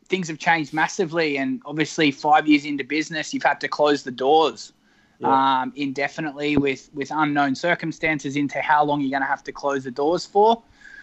things 0.06 0.28
have 0.28 0.38
changed 0.38 0.74
massively. 0.74 1.38
And 1.38 1.62
obviously, 1.64 2.10
five 2.10 2.46
years 2.46 2.64
into 2.64 2.84
business, 2.84 3.32
you've 3.32 3.42
had 3.42 3.60
to 3.60 3.68
close 3.68 4.02
the 4.02 4.10
doors. 4.10 4.72
Yeah. 5.20 5.60
Um, 5.60 5.74
indefinitely 5.76 6.56
with 6.56 6.88
with 6.94 7.10
unknown 7.10 7.54
circumstances 7.54 8.36
into 8.36 8.62
how 8.62 8.82
long 8.84 9.02
you're 9.02 9.10
going 9.10 9.20
to 9.20 9.26
have 9.26 9.44
to 9.44 9.52
close 9.52 9.84
the 9.84 9.90
doors 9.90 10.24
for. 10.24 10.62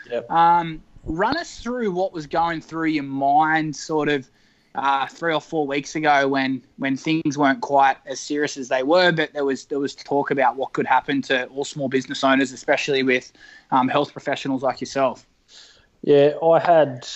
Yep. 0.10 0.32
Um, 0.32 0.82
run 1.08 1.38
us 1.38 1.60
through 1.60 1.92
what 1.92 2.14
was 2.14 2.28
going 2.28 2.62
through 2.62 2.88
your 2.90 3.04
mind, 3.04 3.76
sort 3.76 4.10
of 4.10 4.30
uh, 4.76 5.08
three 5.08 5.34
or 5.34 5.42
four 5.42 5.66
weeks 5.66 5.96
ago, 5.96 6.28
when 6.28 6.62
when 6.78 6.96
things 6.96 7.38
weren't 7.38 7.62
quite 7.62 7.98
as 8.06 8.20
serious 8.20 8.58
as 8.58 8.68
they 8.70 8.84
were, 8.84 9.12
but 9.12 9.34
there 9.34 9.46
was 9.46 9.66
there 9.66 9.80
was 9.80 9.96
talk 9.96 10.30
about 10.30 10.56
what 10.56 10.74
could 10.74 10.86
happen 10.86 11.22
to 11.24 11.46
all 11.48 11.66
small 11.66 11.90
business 11.90 12.24
owners, 12.24 12.52
especially 12.52 13.04
with 13.04 13.32
um, 13.72 13.88
health 13.88 14.12
professionals 14.12 14.62
like 14.62 14.80
yourself. 14.80 15.26
Yeah, 16.04 16.34
I 16.44 16.60
had 16.60 17.08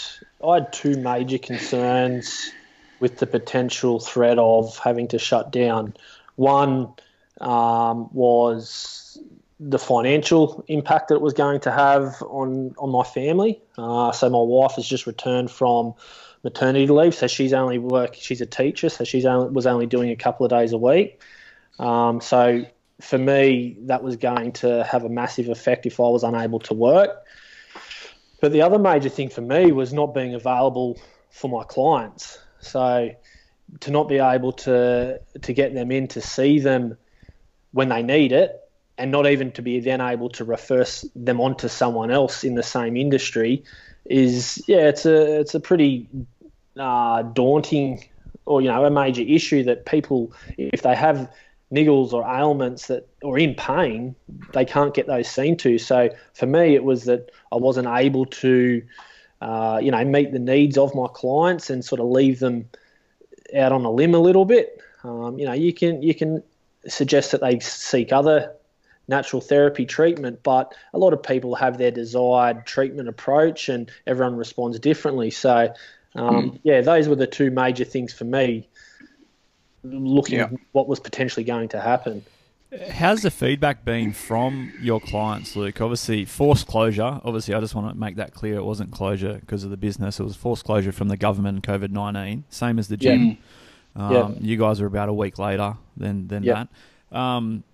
I 0.46 0.56
had 0.56 0.74
two 0.74 0.98
major 0.98 1.38
concerns 1.38 2.52
with 3.00 3.18
the 3.18 3.28
potential 3.28 4.00
threat 4.00 4.40
of 4.40 4.78
having 4.78 5.08
to 5.10 5.20
shut 5.20 5.52
down. 5.52 5.94
One 6.36 6.94
um, 7.42 8.10
was 8.14 9.01
the 9.64 9.78
financial 9.78 10.66
impact 10.68 11.10
that 11.10 11.16
it 11.16 11.22
was 11.22 11.34
going 11.34 11.60
to 11.62 11.72
have 11.72 12.22
on 12.24 12.74
on 12.80 12.90
my 12.90 13.04
family. 13.04 13.62
Uh, 13.78 14.12
so 14.12 14.30
my 14.30 14.40
wife 14.40 14.74
has 14.74 14.88
just 14.88 15.06
returned 15.06 15.52
from 15.52 15.94
maternity 16.44 16.88
leave, 16.88 17.14
so 17.14 17.28
she's 17.28 17.54
only 17.54 17.78
work. 17.78 18.16
She's 18.16 18.42
a 18.42 18.48
teacher, 18.48 18.90
so 18.90 19.04
she's 19.04 19.26
only 19.26 19.52
was 19.52 19.68
only 19.68 19.86
doing 19.86 20.10
a 20.10 20.16
couple 20.16 20.46
of 20.46 20.50
days 20.50 20.74
a 20.74 20.78
week. 20.78 21.22
Um, 21.78 22.22
so 22.22 22.66
for 23.00 23.20
me, 23.20 23.78
that 23.82 24.04
was 24.04 24.16
going 24.16 24.54
to 24.54 24.84
have 24.84 25.04
a 25.04 25.10
massive 25.10 25.48
effect 25.48 25.86
if 25.86 26.00
I 26.00 26.04
was 26.04 26.24
unable 26.24 26.60
to 26.62 26.74
work. 26.74 27.24
But 28.42 28.52
the 28.52 28.64
other 28.64 28.80
major 28.80 29.10
thing 29.10 29.30
for 29.30 29.42
me 29.42 29.72
was 29.72 29.94
not 29.94 30.16
being 30.16 30.34
available 30.34 31.00
for 31.30 31.50
my 31.50 31.64
clients. 31.64 32.40
So 32.60 33.12
to 33.82 33.92
not 33.92 34.10
be 34.10 34.18
able 34.18 34.54
to 34.54 35.22
to 35.40 35.54
get 35.54 35.76
them 35.76 35.92
in 35.92 36.08
to 36.10 36.22
see 36.22 36.60
them 36.60 36.98
when 37.74 37.90
they 37.90 38.02
need 38.02 38.32
it, 38.32 38.60
and 38.98 39.12
not 39.12 39.28
even 39.28 39.52
to 39.54 39.62
be 39.62 39.80
then 39.80 40.02
able 40.02 40.30
to 40.30 40.44
refer 40.44 40.86
them 41.16 41.42
on 41.42 41.56
to 41.58 41.70
someone 41.70 42.12
else 42.12 42.44
in 42.44 42.56
the 42.56 42.64
same 42.64 42.96
industry, 42.96 43.64
is 44.06 44.64
yeah, 44.68 44.88
it's 44.88 45.06
a 45.06 45.40
it's 45.40 45.56
a 45.56 45.60
pretty 45.60 46.08
uh, 46.78 47.22
daunting 47.24 48.04
or 48.46 48.62
you 48.62 48.68
know 48.68 48.86
a 48.86 48.92
major 48.92 49.22
issue 49.22 49.64
that 49.64 49.86
people 49.86 50.34
if 50.58 50.82
they 50.82 50.96
have 50.96 51.32
niggles 51.72 52.12
or 52.12 52.24
ailments 52.24 52.88
that 52.88 53.08
or 53.24 53.38
in 53.38 53.56
pain 53.56 54.14
they 54.54 54.66
can't 54.66 54.94
get 54.94 55.08
those 55.08 55.28
seen 55.28 55.56
to. 55.58 55.78
So 55.78 56.10
for 56.34 56.46
me 56.46 56.76
it 56.76 56.84
was 56.84 57.06
that 57.06 57.32
i 57.52 57.56
wasn't 57.56 57.88
able 57.88 58.26
to 58.26 58.84
uh, 59.42 59.80
you 59.82 59.92
know 59.92 60.04
meet 60.04 60.32
the 60.32 60.40
needs 60.40 60.78
of 60.78 60.94
my 60.94 61.08
clients 61.14 61.70
and 61.70 61.84
sort 61.84 62.02
of 62.02 62.08
leave 62.08 62.40
them 62.40 62.70
out 63.56 63.72
on 63.72 63.86
a 63.86 63.92
limb 63.92 64.14
a 64.14 64.20
little 64.20 64.46
bit. 64.46 64.82
Um, 65.04 65.40
you 65.40 65.46
know 65.46 65.54
you 65.54 65.74
can 65.74 66.02
you 66.02 66.14
can 66.14 66.44
suggest 66.88 67.32
that 67.32 67.42
they 67.42 67.60
seek 67.60 68.12
other 68.12 68.54
natural 69.12 69.42
therapy 69.42 69.86
treatment 69.86 70.42
but 70.42 70.74
a 70.94 70.98
lot 70.98 71.14
of 71.14 71.22
people 71.22 71.54
have 71.54 71.78
their 71.78 71.92
desired 71.92 72.66
treatment 72.66 73.08
approach 73.08 73.70
and 73.70 73.92
everyone 74.08 74.36
responds 74.36 74.80
differently 74.80 75.30
so 75.30 75.72
um, 76.16 76.52
mm. 76.52 76.60
yeah 76.64 76.82
those 76.82 77.08
were 77.08 77.16
the 77.16 77.28
two 77.28 77.52
major 77.52 77.86
things 77.86 78.12
for 78.12 78.26
me 78.26 78.68
looking 79.84 80.38
yeah. 80.38 80.46
at 80.46 80.54
what 80.72 80.88
was 80.88 81.00
potentially 81.00 81.44
going 81.44 81.70
to 81.70 81.82
happen. 81.82 82.24
How's 82.90 83.22
the 83.22 83.32
feedback 83.32 83.84
been 83.84 84.14
from 84.14 84.72
your 84.80 85.02
clients, 85.02 85.58
Luke? 85.58 85.82
Obviously, 85.82 86.24
forced 86.24 86.68
closure. 86.68 87.20
Obviously, 87.24 87.54
I 87.54 87.60
just 87.60 87.76
want 87.76 87.94
to 87.94 88.00
make 88.00 88.16
that 88.16 88.34
clear. 88.34 88.56
It 88.56 88.64
wasn't 88.64 88.92
closure 88.92 89.40
because 89.42 89.66
of 89.66 89.72
the 89.72 89.78
business. 89.78 90.22
It 90.22 90.24
was 90.24 90.38
forced 90.38 90.64
closure 90.64 90.94
from 90.94 91.10
the 91.10 91.18
government, 91.18 91.68
COVID 91.68 91.90
nineteen. 91.90 92.46
Same 92.50 92.80
as 92.80 92.88
the 92.88 92.96
gym. 92.96 93.38
Yeah. 93.96 94.08
Um, 94.08 94.14
yeah. 94.14 94.30
You 94.40 94.58
guys 94.58 94.80
are 94.80 94.86
about 94.86 95.10
a 95.10 95.14
week 95.14 95.38
later 95.38 95.76
than 95.98 96.30
than 96.30 96.44
yeah. 96.44 96.66
that. 97.12 97.18
Um, 97.18 97.66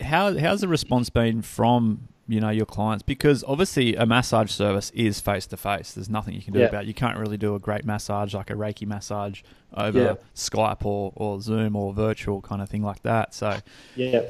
how 0.00 0.36
how's 0.38 0.60
the 0.60 0.68
response 0.68 1.10
been 1.10 1.42
from 1.42 2.08
you 2.28 2.40
know 2.40 2.50
your 2.50 2.66
clients 2.66 3.02
because 3.02 3.44
obviously 3.46 3.94
a 3.94 4.04
massage 4.04 4.50
service 4.50 4.90
is 4.94 5.20
face 5.20 5.46
to 5.46 5.56
face 5.56 5.92
there's 5.92 6.10
nothing 6.10 6.34
you 6.34 6.42
can 6.42 6.52
do 6.52 6.60
yeah. 6.60 6.66
about 6.66 6.84
it. 6.84 6.86
you 6.86 6.94
can't 6.94 7.18
really 7.18 7.36
do 7.36 7.54
a 7.54 7.58
great 7.58 7.84
massage 7.84 8.34
like 8.34 8.50
a 8.50 8.54
reiki 8.54 8.86
massage 8.86 9.42
over 9.74 9.98
yeah. 9.98 10.14
skype 10.34 10.84
or, 10.84 11.12
or 11.14 11.40
zoom 11.40 11.76
or 11.76 11.92
virtual 11.92 12.40
kind 12.42 12.60
of 12.60 12.68
thing 12.68 12.82
like 12.82 13.02
that 13.02 13.32
so 13.32 13.58
yeah 13.94 14.22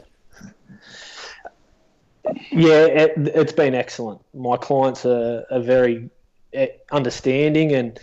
yeah 2.50 2.84
it, 2.86 3.34
has 3.34 3.52
been 3.52 3.74
excellent 3.74 4.20
my 4.34 4.56
clients 4.56 5.06
are, 5.06 5.44
are 5.50 5.60
very 5.60 6.10
eh, 6.52 6.68
understanding 6.92 7.72
and 7.72 7.98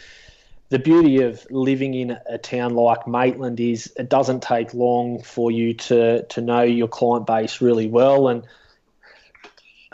the 0.73 0.79
beauty 0.79 1.21
of 1.21 1.45
living 1.51 1.93
in 1.93 2.17
a 2.27 2.39
town 2.39 2.73
like 2.73 3.07
Maitland 3.07 3.59
is 3.59 3.93
it 3.95 4.09
doesn't 4.09 4.41
take 4.41 4.73
long 4.73 5.21
for 5.21 5.51
you 5.51 5.75
to 5.75 6.23
to 6.23 6.41
know 6.41 6.63
your 6.63 6.87
client 6.87 7.27
base 7.27 7.61
really 7.61 7.87
well 7.87 8.27
and 8.27 8.43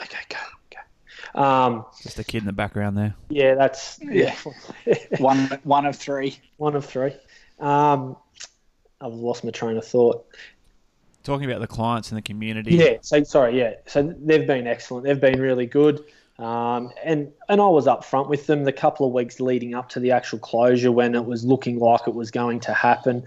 Okay, 0.02 0.20
go. 0.30 0.38
go. 1.36 1.42
Um, 1.42 1.86
Just 2.02 2.18
a 2.18 2.24
kid 2.24 2.38
in 2.38 2.46
the 2.46 2.54
background 2.54 2.98
there. 2.98 3.14
Yeah, 3.28 3.56
that's 3.56 4.00
yeah. 4.02 4.34
one 5.18 5.60
one 5.64 5.86
of 5.86 5.98
three. 5.98 6.40
One 6.56 6.78
of 6.78 6.86
three. 6.86 7.12
Um, 7.60 8.16
I've 9.02 9.12
lost 9.12 9.44
my 9.44 9.52
train 9.52 9.76
of 9.76 9.86
thought. 9.86 10.26
Talking 11.24 11.52
about 11.52 11.60
the 11.60 11.68
clients 11.68 12.10
and 12.12 12.18
the 12.18 12.22
community. 12.22 12.76
Yeah. 12.76 13.00
So 13.02 13.22
sorry. 13.24 13.60
Yeah. 13.60 13.74
So 13.86 14.16
they've 14.18 14.48
been 14.48 14.66
excellent. 14.66 15.06
They've 15.06 15.20
been 15.20 15.42
really 15.42 15.66
good. 15.66 16.06
Um, 16.40 16.92
and 17.04 17.34
and 17.50 17.60
I 17.60 17.68
was 17.68 17.86
up 17.86 18.06
front 18.06 18.30
with 18.30 18.48
them 18.48 18.64
the 18.64 18.72
couple 18.72 19.06
of 19.06 19.12
weeks 19.12 19.42
leading 19.42 19.76
up 19.76 19.90
to 19.90 20.00
the 20.00 20.12
actual 20.12 20.40
closure 20.40 20.92
when 20.92 21.14
it 21.14 21.26
was 21.26 21.44
looking 21.44 21.80
like 21.80 22.08
it 22.08 22.16
was 22.16 22.32
going 22.32 22.62
to 22.62 22.74
happen. 22.74 23.26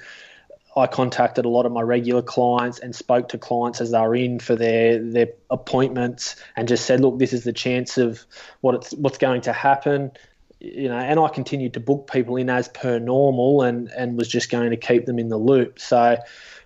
I 0.75 0.87
contacted 0.87 1.44
a 1.44 1.51
lot 1.51 1.66
of 1.66 1.72
my 1.72 1.83
regular 1.83 2.22
clients 2.22 2.79
and 2.79 2.96
spoke 2.96 3.29
to 3.29 3.38
clients 3.38 3.83
as 3.83 3.90
they 3.90 4.01
were 4.01 4.16
in 4.16 4.38
for 4.38 4.57
their 4.57 4.98
their 4.98 5.29
appointments 5.51 6.37
and 6.57 6.66
just 6.66 6.87
said, 6.87 7.01
look, 7.01 7.18
this 7.18 7.35
is 7.35 7.44
the 7.44 7.53
chance 7.53 7.98
of 7.98 8.25
what 8.62 8.77
it's 8.77 8.92
what's 8.92 9.18
going 9.18 9.42
to 9.42 9.53
happen. 9.53 10.12
You 10.61 10.88
know, 10.88 10.96
and 10.96 11.20
I 11.20 11.29
continued 11.29 11.75
to 11.75 11.81
book 11.81 12.09
people 12.11 12.37
in 12.37 12.48
as 12.48 12.68
per 12.68 12.98
normal 12.98 13.61
and 13.61 13.90
and 13.90 14.16
was 14.16 14.29
just 14.29 14.51
going 14.51 14.70
to 14.70 14.77
keep 14.79 15.05
them 15.05 15.18
in 15.18 15.29
the 15.29 15.37
loop. 15.37 15.79
So, 15.79 16.16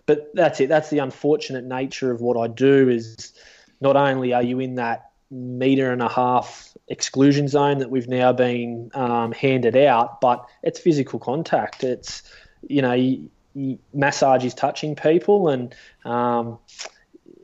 but 0.04 0.30
that's 0.32 0.60
it. 0.60 0.68
That's 0.68 0.90
the 0.90 0.98
unfortunate 0.98 1.64
nature 1.64 2.12
of 2.12 2.20
what 2.20 2.36
I 2.36 2.46
do 2.46 2.88
is 2.88 3.32
not 3.80 3.96
only 3.96 4.32
are 4.32 4.44
you 4.44 4.60
in 4.60 4.76
that 4.76 5.10
meter 5.30 5.92
and 5.92 6.02
a 6.02 6.08
half 6.08 6.76
exclusion 6.88 7.48
zone 7.48 7.78
that 7.78 7.90
we've 7.90 8.08
now 8.08 8.32
been 8.32 8.90
um, 8.94 9.32
handed 9.32 9.76
out, 9.76 10.20
but 10.20 10.46
it's 10.62 10.78
physical 10.78 11.18
contact. 11.18 11.84
It's 11.84 12.22
you 12.68 12.82
know 12.82 13.76
massage 13.92 14.44
is 14.44 14.54
touching 14.54 14.94
people, 14.94 15.48
and 15.48 15.74
um, 16.04 16.58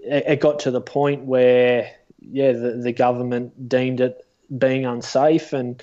it, 0.03 0.25
it, 0.27 0.41
got 0.41 0.61
to 0.61 0.71
the 0.71 0.81
point 0.81 1.25
where 1.25 1.91
yeah, 2.21 2.53
the, 2.53 2.81
the 2.83 2.93
government 2.93 3.69
deemed 3.69 4.01
it 4.01 4.27
being 4.57 4.87
unsafe, 4.87 5.53
and 5.53 5.83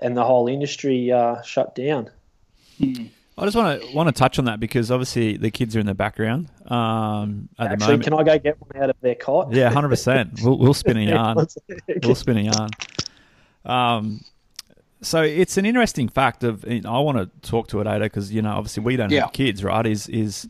and 0.00 0.16
the 0.16 0.24
whole 0.24 0.48
industry 0.48 1.10
uh, 1.10 1.42
shut 1.42 1.74
down. 1.74 2.10
Hmm. 2.78 3.06
I 3.36 3.44
just 3.44 3.56
want 3.56 3.82
to 3.82 3.92
want 3.92 4.08
to 4.08 4.12
touch 4.12 4.38
on 4.38 4.44
that 4.44 4.60
because 4.60 4.90
obviously 4.90 5.36
the 5.36 5.50
kids 5.50 5.74
are 5.74 5.80
in 5.80 5.86
the 5.86 5.94
background 5.94 6.48
um, 6.66 7.48
at 7.58 7.72
Actually, 7.72 7.78
the 7.78 7.86
moment. 7.86 8.04
can 8.04 8.14
I 8.14 8.22
go 8.22 8.38
get 8.38 8.60
one 8.60 8.82
out 8.82 8.90
of 8.90 8.96
their 9.00 9.16
cot? 9.16 9.52
Yeah, 9.52 9.70
hundred 9.70 9.88
percent. 9.88 10.40
We'll, 10.42 10.58
we'll 10.58 10.74
spin 10.74 10.96
a 10.98 11.00
yarn. 11.10 11.46
we'll 12.02 12.14
spin 12.14 12.36
a 12.36 12.42
yarn. 12.42 12.70
Um, 13.64 14.20
so 15.00 15.22
it's 15.22 15.56
an 15.56 15.66
interesting 15.66 16.08
fact 16.08 16.44
of 16.44 16.64
I 16.64 16.98
want 16.98 17.18
to 17.18 17.48
talk 17.48 17.68
to 17.68 17.80
it, 17.80 17.86
Ado, 17.86 18.00
because 18.04 18.32
you 18.32 18.40
know 18.40 18.52
obviously 18.52 18.82
we 18.82 18.96
don't 18.96 19.10
yeah. 19.10 19.22
have 19.22 19.32
kids, 19.32 19.64
right? 19.64 19.84
Is 19.84 20.08
is 20.08 20.48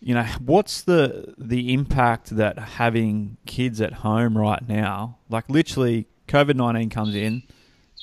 you 0.00 0.14
know 0.14 0.24
what's 0.44 0.82
the 0.82 1.34
the 1.36 1.72
impact 1.74 2.30
that 2.36 2.58
having 2.58 3.36
kids 3.46 3.80
at 3.80 3.92
home 3.92 4.38
right 4.38 4.66
now, 4.66 5.18
like 5.28 5.48
literally 5.50 6.06
COVID 6.28 6.56
nineteen 6.56 6.88
comes 6.88 7.14
in, 7.14 7.42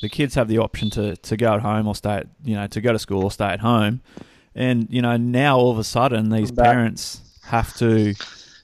the 0.03 0.09
kids 0.09 0.35
have 0.35 0.49
the 0.49 0.57
option 0.57 0.89
to 0.89 1.15
to 1.15 1.37
go 1.37 1.53
at 1.53 1.61
home 1.61 1.87
or 1.87 1.95
stay, 1.95 2.15
at, 2.15 2.27
you 2.43 2.55
know, 2.55 2.67
to 2.67 2.81
go 2.81 2.91
to 2.91 2.99
school 2.99 3.23
or 3.23 3.31
stay 3.31 3.45
at 3.45 3.61
home, 3.61 4.01
and 4.53 4.85
you 4.89 5.01
know 5.01 5.15
now 5.15 5.57
all 5.57 5.71
of 5.71 5.79
a 5.79 5.83
sudden 5.83 6.29
these 6.29 6.51
parents 6.51 7.21
have 7.45 7.73
to, 7.77 8.13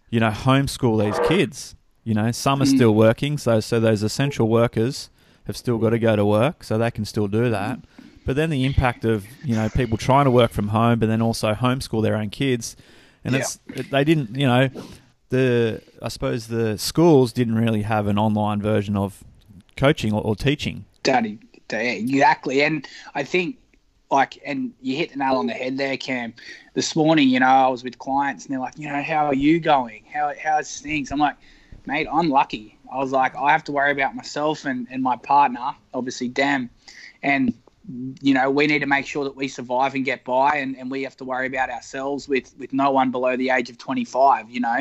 you 0.09 0.19
know, 0.19 0.31
homeschool 0.31 1.01
these 1.01 1.17
kids. 1.29 1.75
You 2.03 2.13
know, 2.13 2.31
some 2.31 2.61
are 2.61 2.65
mm. 2.65 2.75
still 2.75 2.93
working, 2.93 3.37
so 3.37 3.61
so 3.61 3.79
those 3.79 4.03
essential 4.03 4.49
workers 4.49 5.09
have 5.45 5.55
still 5.55 5.77
got 5.77 5.91
to 5.91 5.99
go 5.99 6.17
to 6.17 6.25
work, 6.25 6.61
so 6.61 6.77
they 6.77 6.91
can 6.91 7.05
still 7.05 7.29
do 7.29 7.49
that. 7.49 7.79
But 8.25 8.35
then 8.35 8.49
the 8.49 8.65
impact 8.65 9.05
of 9.05 9.25
you 9.41 9.55
know 9.55 9.69
people 9.69 9.97
trying 9.97 10.25
to 10.25 10.31
work 10.31 10.51
from 10.51 10.67
home, 10.67 10.99
but 10.99 11.07
then 11.07 11.21
also 11.21 11.53
homeschool 11.53 12.03
their 12.03 12.17
own 12.17 12.31
kids, 12.31 12.75
and 13.23 13.33
yeah. 13.33 13.39
it's 13.39 13.59
they 13.89 14.03
didn't 14.03 14.35
you 14.35 14.45
know 14.45 14.69
the 15.29 15.81
I 16.01 16.09
suppose 16.09 16.47
the 16.47 16.77
schools 16.77 17.31
didn't 17.31 17.55
really 17.55 17.83
have 17.83 18.07
an 18.07 18.19
online 18.19 18.61
version 18.61 18.97
of 18.97 19.23
coaching 19.77 20.11
or, 20.11 20.21
or 20.21 20.35
teaching. 20.35 20.83
Daddy, 21.03 21.39
exactly, 21.69 22.61
and 22.61 22.87
I 23.15 23.23
think 23.23 23.57
like, 24.11 24.39
and 24.45 24.73
you 24.81 24.95
hit 24.95 25.11
the 25.11 25.17
nail 25.17 25.35
on 25.35 25.47
the 25.47 25.53
head 25.53 25.77
there, 25.77 25.97
Cam. 25.97 26.33
This 26.73 26.95
morning, 26.95 27.29
you 27.29 27.39
know, 27.39 27.45
I 27.45 27.67
was 27.67 27.83
with 27.83 27.99
clients 27.99 28.45
and 28.45 28.53
they're 28.53 28.59
like, 28.59 28.77
you 28.77 28.89
know, 28.89 29.01
how 29.01 29.25
are 29.27 29.35
you 29.35 29.59
going? 29.59 30.03
How 30.11 30.33
how's 30.41 30.79
things? 30.79 31.11
I'm 31.11 31.19
like, 31.19 31.35
mate, 31.85 32.07
I'm 32.11 32.29
lucky. 32.29 32.77
I 32.91 32.97
was 32.97 33.11
like, 33.11 33.35
I 33.35 33.51
have 33.51 33.63
to 33.65 33.71
worry 33.71 33.91
about 33.91 34.15
myself 34.15 34.65
and, 34.65 34.87
and 34.89 35.03
my 35.03 35.15
partner, 35.15 35.75
obviously, 35.93 36.27
Dan. 36.27 36.69
And, 37.21 37.53
you 38.21 38.33
know, 38.33 38.49
we 38.49 38.65
need 38.65 38.79
to 38.79 38.87
make 38.87 39.05
sure 39.05 39.23
that 39.25 39.35
we 39.35 39.47
survive 39.47 39.93
and 39.93 40.03
get 40.03 40.23
by, 40.23 40.55
and, 40.55 40.75
and 40.77 40.89
we 40.89 41.03
have 41.03 41.17
to 41.17 41.25
worry 41.25 41.47
about 41.47 41.69
ourselves 41.69 42.27
with, 42.27 42.53
with 42.57 42.73
no 42.73 42.91
one 42.91 43.11
below 43.11 43.37
the 43.37 43.51
age 43.51 43.69
of 43.69 43.77
25, 43.77 44.49
you 44.49 44.59
know. 44.59 44.79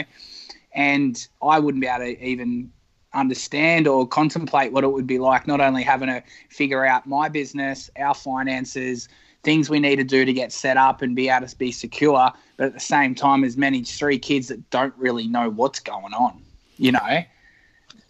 And 0.72 1.26
I 1.42 1.58
wouldn't 1.58 1.82
be 1.82 1.88
able 1.88 2.04
to 2.04 2.24
even 2.24 2.70
understand 3.14 3.86
or 3.86 4.06
contemplate 4.06 4.72
what 4.72 4.84
it 4.84 4.88
would 4.88 5.06
be 5.06 5.18
like, 5.18 5.46
not 5.46 5.60
only 5.60 5.82
having 5.82 6.08
to 6.08 6.22
figure 6.50 6.84
out 6.84 7.06
my 7.06 7.28
business, 7.28 7.90
our 7.98 8.14
finances, 8.14 9.08
things 9.42 9.70
we 9.70 9.80
need 9.80 9.96
to 9.96 10.04
do 10.04 10.24
to 10.24 10.32
get 10.32 10.52
set 10.52 10.76
up 10.76 11.00
and 11.00 11.16
be 11.16 11.28
able 11.28 11.46
to 11.46 11.56
be 11.56 11.72
secure, 11.72 12.30
but 12.56 12.66
at 12.66 12.74
the 12.74 12.80
same 12.80 13.14
time 13.14 13.44
as 13.44 13.56
manage 13.56 13.96
three 13.96 14.18
kids 14.18 14.48
that 14.48 14.68
don't 14.70 14.94
really 14.96 15.26
know 15.26 15.48
what's 15.48 15.80
going 15.80 16.12
on, 16.12 16.42
you 16.76 16.92
know 16.92 17.24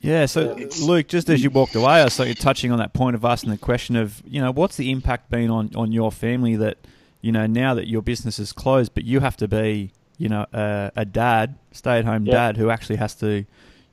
Yeah, 0.01 0.27
so 0.27 0.57
Luke, 0.81 1.07
just 1.09 1.29
as 1.29 1.43
you 1.45 1.51
walked 1.51 1.77
away, 1.77 2.03
I 2.03 2.09
saw 2.09 2.25
you 2.25 2.35
touching 2.35 2.73
on 2.73 2.79
that 2.79 2.93
point 2.93 3.15
of 3.15 3.25
asking 3.25 3.51
the 3.51 3.59
question 3.59 3.95
of, 3.95 4.23
you 4.27 4.41
know, 4.41 4.51
what's 4.51 4.77
the 4.77 4.91
impact 4.91 5.31
been 5.31 5.51
on, 5.51 5.71
on 5.77 5.93
your 5.93 6.11
family 6.11 6.57
that, 6.57 6.79
you 7.21 7.31
know, 7.31 7.47
now 7.47 7.75
that 7.75 7.89
your 7.89 8.03
business 8.03 8.39
is 8.39 8.53
closed, 8.53 8.95
but 8.95 9.05
you 9.05 9.21
have 9.21 9.37
to 9.37 9.49
be, 9.49 9.93
you 10.17 10.29
know, 10.29 10.47
a, 10.53 10.91
a 10.97 11.05
dad, 11.05 11.57
stay 11.73 11.99
at 11.99 12.05
home 12.05 12.25
Yeah. 12.25 12.33
dad 12.33 12.57
who 12.57 12.71
actually 12.71 12.97
has 12.97 13.15
to, 13.17 13.45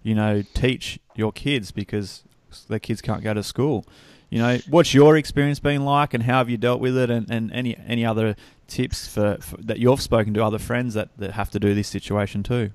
you 0.05 0.13
know, 0.13 0.43
teach 0.53 0.99
your 1.15 1.31
kids 1.31 1.71
because 1.71 2.23
their 2.69 2.77
kids 2.77 3.01
can't 3.01 3.23
go 3.23 3.33
to 3.33 3.41
school. 3.41 3.83
You 4.29 4.37
know, 4.37 4.59
what's 4.69 4.93
your 4.93 5.17
experience 5.17 5.59
been 5.59 5.83
like 5.83 6.13
and 6.13 6.21
how 6.21 6.37
have 6.37 6.49
you 6.49 6.57
dealt 6.57 6.79
with 6.79 6.95
it 6.95 7.09
and, 7.09 7.29
and 7.31 7.51
any 7.51 7.75
any 7.87 8.05
other 8.05 8.35
tips 8.67 9.07
for, 9.07 9.37
for 9.41 9.57
that 9.57 9.79
you've 9.79 10.01
spoken 10.01 10.35
to 10.35 10.43
other 10.43 10.59
friends 10.59 10.93
that, 10.93 11.09
that 11.17 11.31
have 11.31 11.49
to 11.51 11.59
do 11.59 11.73
this 11.73 11.87
situation 11.87 12.43
too? 12.43 12.71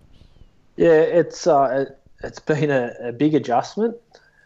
Yeah, 0.76 0.88
it's 0.88 1.46
uh, 1.46 1.86
it, 1.86 1.98
it's 2.24 2.40
been 2.40 2.70
a, 2.70 2.94
a 3.00 3.12
big 3.12 3.36
adjustment. 3.36 3.96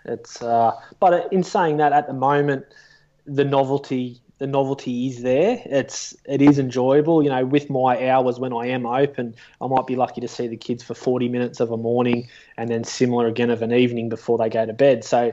It's 0.04 0.42
uh, 0.42 0.72
but 1.00 1.32
in 1.32 1.42
saying 1.42 1.78
that, 1.78 1.94
at 1.94 2.06
the 2.06 2.12
moment, 2.12 2.66
the 3.24 3.46
novelty 3.46 4.20
the 4.38 4.46
novelty 4.46 5.06
is 5.08 5.22
there. 5.22 5.60
It's 5.64 6.16
it 6.24 6.42
is 6.42 6.58
enjoyable. 6.58 7.22
You 7.22 7.30
know, 7.30 7.44
with 7.44 7.70
my 7.70 8.10
hours 8.10 8.38
when 8.38 8.52
I 8.52 8.66
am 8.68 8.86
open, 8.86 9.34
I 9.60 9.66
might 9.66 9.86
be 9.86 9.96
lucky 9.96 10.20
to 10.20 10.28
see 10.28 10.48
the 10.48 10.56
kids 10.56 10.82
for 10.82 10.94
forty 10.94 11.28
minutes 11.28 11.60
of 11.60 11.70
a 11.70 11.76
morning, 11.76 12.28
and 12.56 12.68
then 12.68 12.84
similar 12.84 13.26
again 13.26 13.50
of 13.50 13.62
an 13.62 13.72
evening 13.72 14.08
before 14.08 14.38
they 14.38 14.48
go 14.48 14.66
to 14.66 14.72
bed. 14.72 15.04
So, 15.04 15.32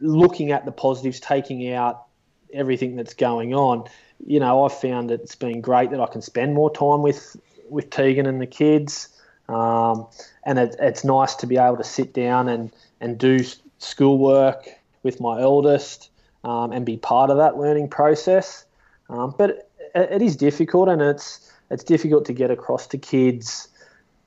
looking 0.00 0.52
at 0.52 0.64
the 0.64 0.72
positives, 0.72 1.20
taking 1.20 1.72
out 1.72 2.04
everything 2.52 2.94
that's 2.94 3.14
going 3.14 3.52
on, 3.52 3.84
you 4.24 4.38
know, 4.38 4.64
I've 4.64 4.78
found 4.78 5.10
it's 5.10 5.34
been 5.34 5.60
great 5.60 5.90
that 5.90 6.00
I 6.00 6.06
can 6.06 6.22
spend 6.22 6.54
more 6.54 6.72
time 6.72 7.02
with 7.02 7.36
with 7.68 7.90
Tegan 7.90 8.26
and 8.26 8.40
the 8.40 8.46
kids. 8.46 9.08
Um, 9.48 10.06
and 10.44 10.58
it, 10.58 10.76
it's 10.78 11.04
nice 11.04 11.34
to 11.36 11.46
be 11.46 11.58
able 11.58 11.76
to 11.76 11.84
sit 11.84 12.14
down 12.14 12.48
and, 12.48 12.72
and 13.00 13.18
do 13.18 13.40
schoolwork 13.78 14.68
with 15.02 15.20
my 15.20 15.40
eldest 15.40 16.08
um, 16.44 16.72
and 16.72 16.86
be 16.86 16.96
part 16.96 17.30
of 17.30 17.38
that 17.38 17.56
learning 17.56 17.88
process. 17.88 18.64
Um, 19.08 19.34
but 19.36 19.70
it, 19.94 20.12
it 20.12 20.22
is 20.22 20.36
difficult, 20.36 20.88
and 20.88 21.02
it's 21.02 21.50
it's 21.70 21.84
difficult 21.84 22.24
to 22.26 22.32
get 22.32 22.50
across 22.50 22.86
to 22.88 22.98
kids 22.98 23.68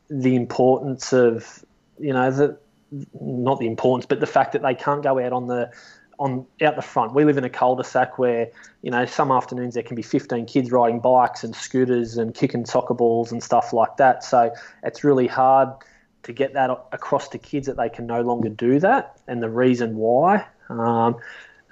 the 0.10 0.36
importance 0.36 1.14
of 1.14 1.64
you 2.00 2.14
know 2.14 2.32
the 2.32 2.58
not 3.20 3.60
the 3.60 3.68
importance, 3.68 4.06
but 4.06 4.20
the 4.20 4.28
fact 4.28 4.54
that 4.54 4.62
they 4.62 4.76
can't 4.76 5.04
go 5.04 5.20
out 5.20 5.34
on 5.34 5.48
the 5.48 5.72
on 6.20 6.46
out 6.64 6.76
the 6.76 6.82
front. 6.82 7.14
We 7.14 7.26
live 7.26 7.38
in 7.38 7.44
a 7.44 7.50
cul-de-sac 7.50 8.18
where 8.18 8.50
you 8.82 8.92
know 8.92 9.06
some 9.06 9.32
afternoons 9.32 9.76
there 9.76 9.84
can 9.84 9.96
be 9.96 10.02
15 10.02 10.46
kids 10.46 10.72
riding 10.72 11.00
bikes 11.00 11.44
and 11.44 11.56
scooters 11.56 12.18
and 12.18 12.34
kicking 12.34 12.66
soccer 12.66 12.94
balls 12.94 13.32
and 13.32 13.44
stuff 13.44 13.74
like 13.74 13.98
that. 13.98 14.24
So 14.24 14.52
it's 14.84 15.04
really 15.04 15.28
hard 15.28 15.70
to 16.24 16.34
get 16.34 16.54
that 16.54 16.70
across 16.92 17.30
to 17.30 17.38
kids 17.38 17.68
that 17.68 17.78
they 17.78 17.90
can 17.90 18.08
no 18.08 18.22
longer 18.22 18.50
do 18.50 18.80
that 18.80 19.20
and 19.28 19.42
the 19.42 19.50
reason 19.50 19.96
why. 19.96 20.46
Um, 20.70 21.18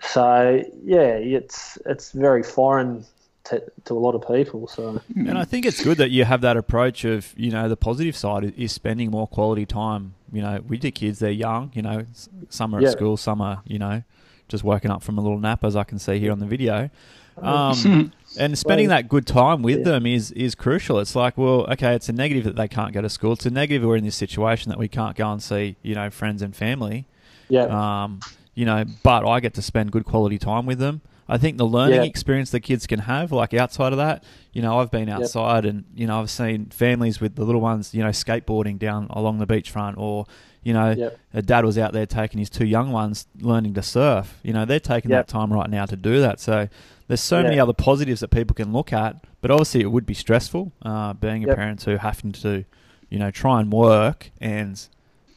so 0.08 0.64
yeah, 0.84 1.00
it's 1.18 1.78
it's 1.86 2.12
very 2.12 2.44
foreign 2.44 3.06
to, 3.46 3.62
to 3.86 3.94
a 3.94 4.00
lot 4.00 4.16
of 4.16 4.28
people. 4.28 4.68
So 4.68 5.00
And 5.16 5.38
I 5.38 5.46
think 5.46 5.66
it's 5.66 5.84
good 5.84 5.98
that 6.00 6.10
you 6.10 6.26
have 6.26 6.42
that 6.42 6.58
approach 6.58 7.06
of, 7.06 7.32
you 7.38 7.52
know, 7.52 7.70
the 7.70 7.78
positive 7.78 8.16
side 8.16 8.44
is- 8.44 8.52
is 8.58 8.72
spending 8.72 9.12
more 9.12 9.28
quality 9.28 9.66
time, 9.68 10.14
you 10.34 10.42
know, 10.42 10.62
with 10.68 10.84
your 10.84 10.90
kids. 10.92 11.20
They're 11.20 11.30
young, 11.30 11.72
you 11.76 11.84
know, 11.84 12.06
some 12.50 12.74
are 12.74 12.82
Yeah. 12.82 12.88
at 12.88 12.94
school, 12.94 13.18
some 13.18 13.42
are, 13.42 13.62
you 13.68 13.78
know, 13.78 14.02
just 14.48 14.64
waking 14.64 14.90
up 14.90 15.04
from 15.04 15.18
a 15.20 15.22
little 15.22 15.38
nap, 15.40 15.64
as 15.64 15.76
I 15.76 15.84
can 15.84 16.00
see 16.00 16.18
here 16.20 16.32
on 16.32 16.40
the 16.40 16.48
video. 16.48 16.90
Um, 17.38 18.12
and 18.40 18.58
spending 18.58 18.88
Well, 18.88 18.98
that 18.98 19.10
good 19.10 19.28
time 19.28 19.62
with 19.62 19.80
yeah. 19.80 19.84
them 19.84 20.06
is, 20.08 20.32
is 20.32 20.56
crucial. 20.56 20.98
It's 21.00 21.16
like, 21.16 21.38
well, 21.38 21.68
okay, 21.74 21.94
it's 21.94 22.10
a 22.10 22.14
negative 22.14 22.46
that 22.46 22.56
they 22.56 22.68
can't 22.68 22.94
go 22.94 23.02
to 23.02 23.10
school. 23.10 23.34
It's 23.34 23.46
a 23.46 23.52
negative 23.52 23.88
we're 23.88 23.98
in 23.98 24.06
this 24.06 24.16
situation 24.16 24.70
that 24.70 24.80
we 24.80 24.88
can't 24.88 25.16
go 25.16 25.32
and 25.32 25.44
see, 25.44 25.76
you 25.84 25.94
know, 25.94 26.10
friends 26.10 26.42
and 26.42 26.56
family. 26.56 27.06
yeah, 27.50 27.66
Um, 27.66 28.22
you 28.56 28.66
know, 28.66 28.84
but 29.04 29.28
I 29.28 29.40
get 29.40 29.54
to 29.56 29.62
spend 29.62 29.92
good 29.92 30.06
quality 30.06 30.38
time 30.40 30.66
with 30.66 30.80
them. 30.80 31.02
I 31.28 31.38
think 31.38 31.58
the 31.58 31.66
learning 31.66 32.02
Yeah. 32.02 32.04
experience 32.08 32.52
the 32.52 32.60
kids 32.60 32.86
can 32.88 33.00
have, 33.00 33.32
like 33.32 33.54
outside 33.54 33.92
of 33.94 33.98
that, 33.98 34.24
you 34.54 34.62
know, 34.62 34.80
I've 34.80 34.92
been 34.92 35.10
outside 35.10 35.66
and 35.66 35.84
you 35.96 36.06
know 36.08 36.20
I've 36.22 36.30
seen 36.30 36.68
families 36.68 37.20
with 37.20 37.36
the 37.36 37.44
little 37.44 37.62
ones, 37.62 37.94
you 37.94 38.04
know, 38.04 38.10
skateboarding 38.10 38.78
down 38.80 39.08
along 39.10 39.40
the 39.40 39.48
beachfront, 39.48 39.98
or 39.98 40.26
you 40.64 40.74
know, 40.74 40.92
Yep. 40.92 41.20
a 41.36 41.42
dad 41.44 41.64
was 41.66 41.78
out 41.78 41.94
there 41.94 42.06
taking 42.08 42.40
his 42.40 42.50
two 42.50 42.66
young 42.66 42.92
ones 42.92 43.28
learning 43.40 43.74
to 43.76 43.84
surf. 43.84 44.40
You 44.44 44.54
know, 44.54 44.66
they're 44.66 44.80
taking 44.80 45.12
Yep. 45.12 45.28
that 45.28 45.32
time 45.32 45.52
right 45.54 45.70
now 45.70 45.86
to 45.86 45.96
do 45.96 46.20
that. 46.22 46.40
So 46.40 46.68
there's 47.08 47.22
so 47.22 47.44
many 47.44 47.60
other 47.60 47.74
positives 47.74 48.22
that 48.22 48.30
people 48.30 48.56
can 48.56 48.72
look 48.74 48.92
at, 48.94 49.16
but 49.42 49.52
obviously 49.52 49.82
it 49.82 49.92
would 49.92 50.06
be 50.08 50.16
stressful 50.16 50.72
uh, 50.84 51.14
being 51.14 51.44
a 51.44 51.54
parent 51.56 51.84
who 51.84 51.98
having 51.98 52.32
to, 52.32 52.66
you 53.10 53.20
know, 53.20 53.30
try 53.30 53.60
and 53.62 53.72
work 53.72 54.32
and, 54.42 54.88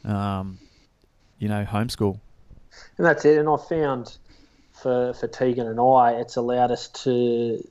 um, 0.03 0.57
you 1.37 1.47
know, 1.47 1.63
homeschool. 1.63 2.19
And 2.97 3.05
that's 3.05 3.25
it. 3.25 3.37
And 3.37 3.49
I 3.49 3.57
found 3.57 4.17
for 4.73 5.13
for 5.13 5.27
Tegan 5.27 5.67
and 5.67 5.79
I, 5.79 6.13
it's 6.19 6.35
allowed 6.35 6.71
us 6.71 6.87
to 7.03 7.63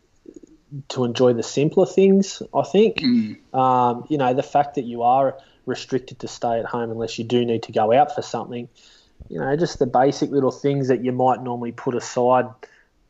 to 0.89 1.05
enjoy 1.05 1.33
the 1.33 1.43
simpler 1.43 1.87
things. 1.87 2.43
I 2.55 2.63
think, 2.63 2.99
Mm. 2.99 3.55
um, 3.55 4.05
you 4.09 4.19
know, 4.19 4.35
the 4.35 4.43
fact 4.43 4.75
that 4.75 4.85
you 4.85 5.03
are 5.03 5.39
restricted 5.67 6.19
to 6.21 6.29
stay 6.29 6.59
at 6.59 6.67
home 6.67 6.91
unless 6.91 7.19
you 7.19 7.25
do 7.25 7.45
need 7.45 7.63
to 7.65 7.73
go 7.73 7.93
out 7.93 8.15
for 8.15 8.23
something. 8.23 8.69
You 9.29 9.39
know, 9.39 9.57
just 9.57 9.79
the 9.79 9.87
basic 9.87 10.31
little 10.31 10.51
things 10.51 10.89
that 10.89 11.05
you 11.05 11.13
might 11.13 11.43
normally 11.43 11.73
put 11.73 11.95
aside 11.95 12.47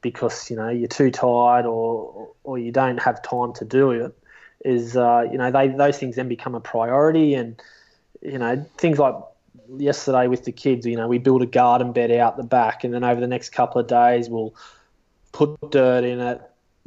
because 0.01 0.51
you 0.51 0.57
know 0.57 0.69
you're 0.69 0.89
too 0.89 1.11
tired 1.11 1.67
or 1.67 2.31
or 2.45 2.59
you 2.59 2.73
don't 2.73 2.99
have 2.99 3.23
time 3.23 3.53
to 3.55 3.65
do 3.65 3.91
it. 3.91 4.17
Is 4.65 4.97
uh, 4.97 5.27
you 5.31 5.39
know 5.39 5.51
they 5.51 5.69
those 5.69 5.99
things 5.99 6.17
then 6.17 6.29
become 6.29 6.55
a 6.55 6.61
priority 6.61 7.35
and 7.35 7.61
you 8.21 8.39
know 8.39 8.67
things 8.77 8.99
like 8.99 9.15
yesterday 9.77 10.27
with 10.27 10.45
the 10.45 10.53
kids, 10.53 10.87
you 10.87 10.97
know, 10.97 11.09
we 11.09 11.19
built 11.19 11.43
a 11.43 11.47
garden 11.47 11.93
bed 11.93 12.11
out 12.11 12.37
the 12.37 12.43
back, 12.43 12.85
and 12.85 12.93
then 12.95 13.05
over 13.05 13.21
the 13.21 13.27
next 13.27 13.51
couple 13.51 13.81
of 13.81 13.87
days, 13.87 14.29
we'll 14.29 14.55
put 15.33 15.57
dirt 15.71 16.05
in 16.05 16.21
it, 16.21 16.41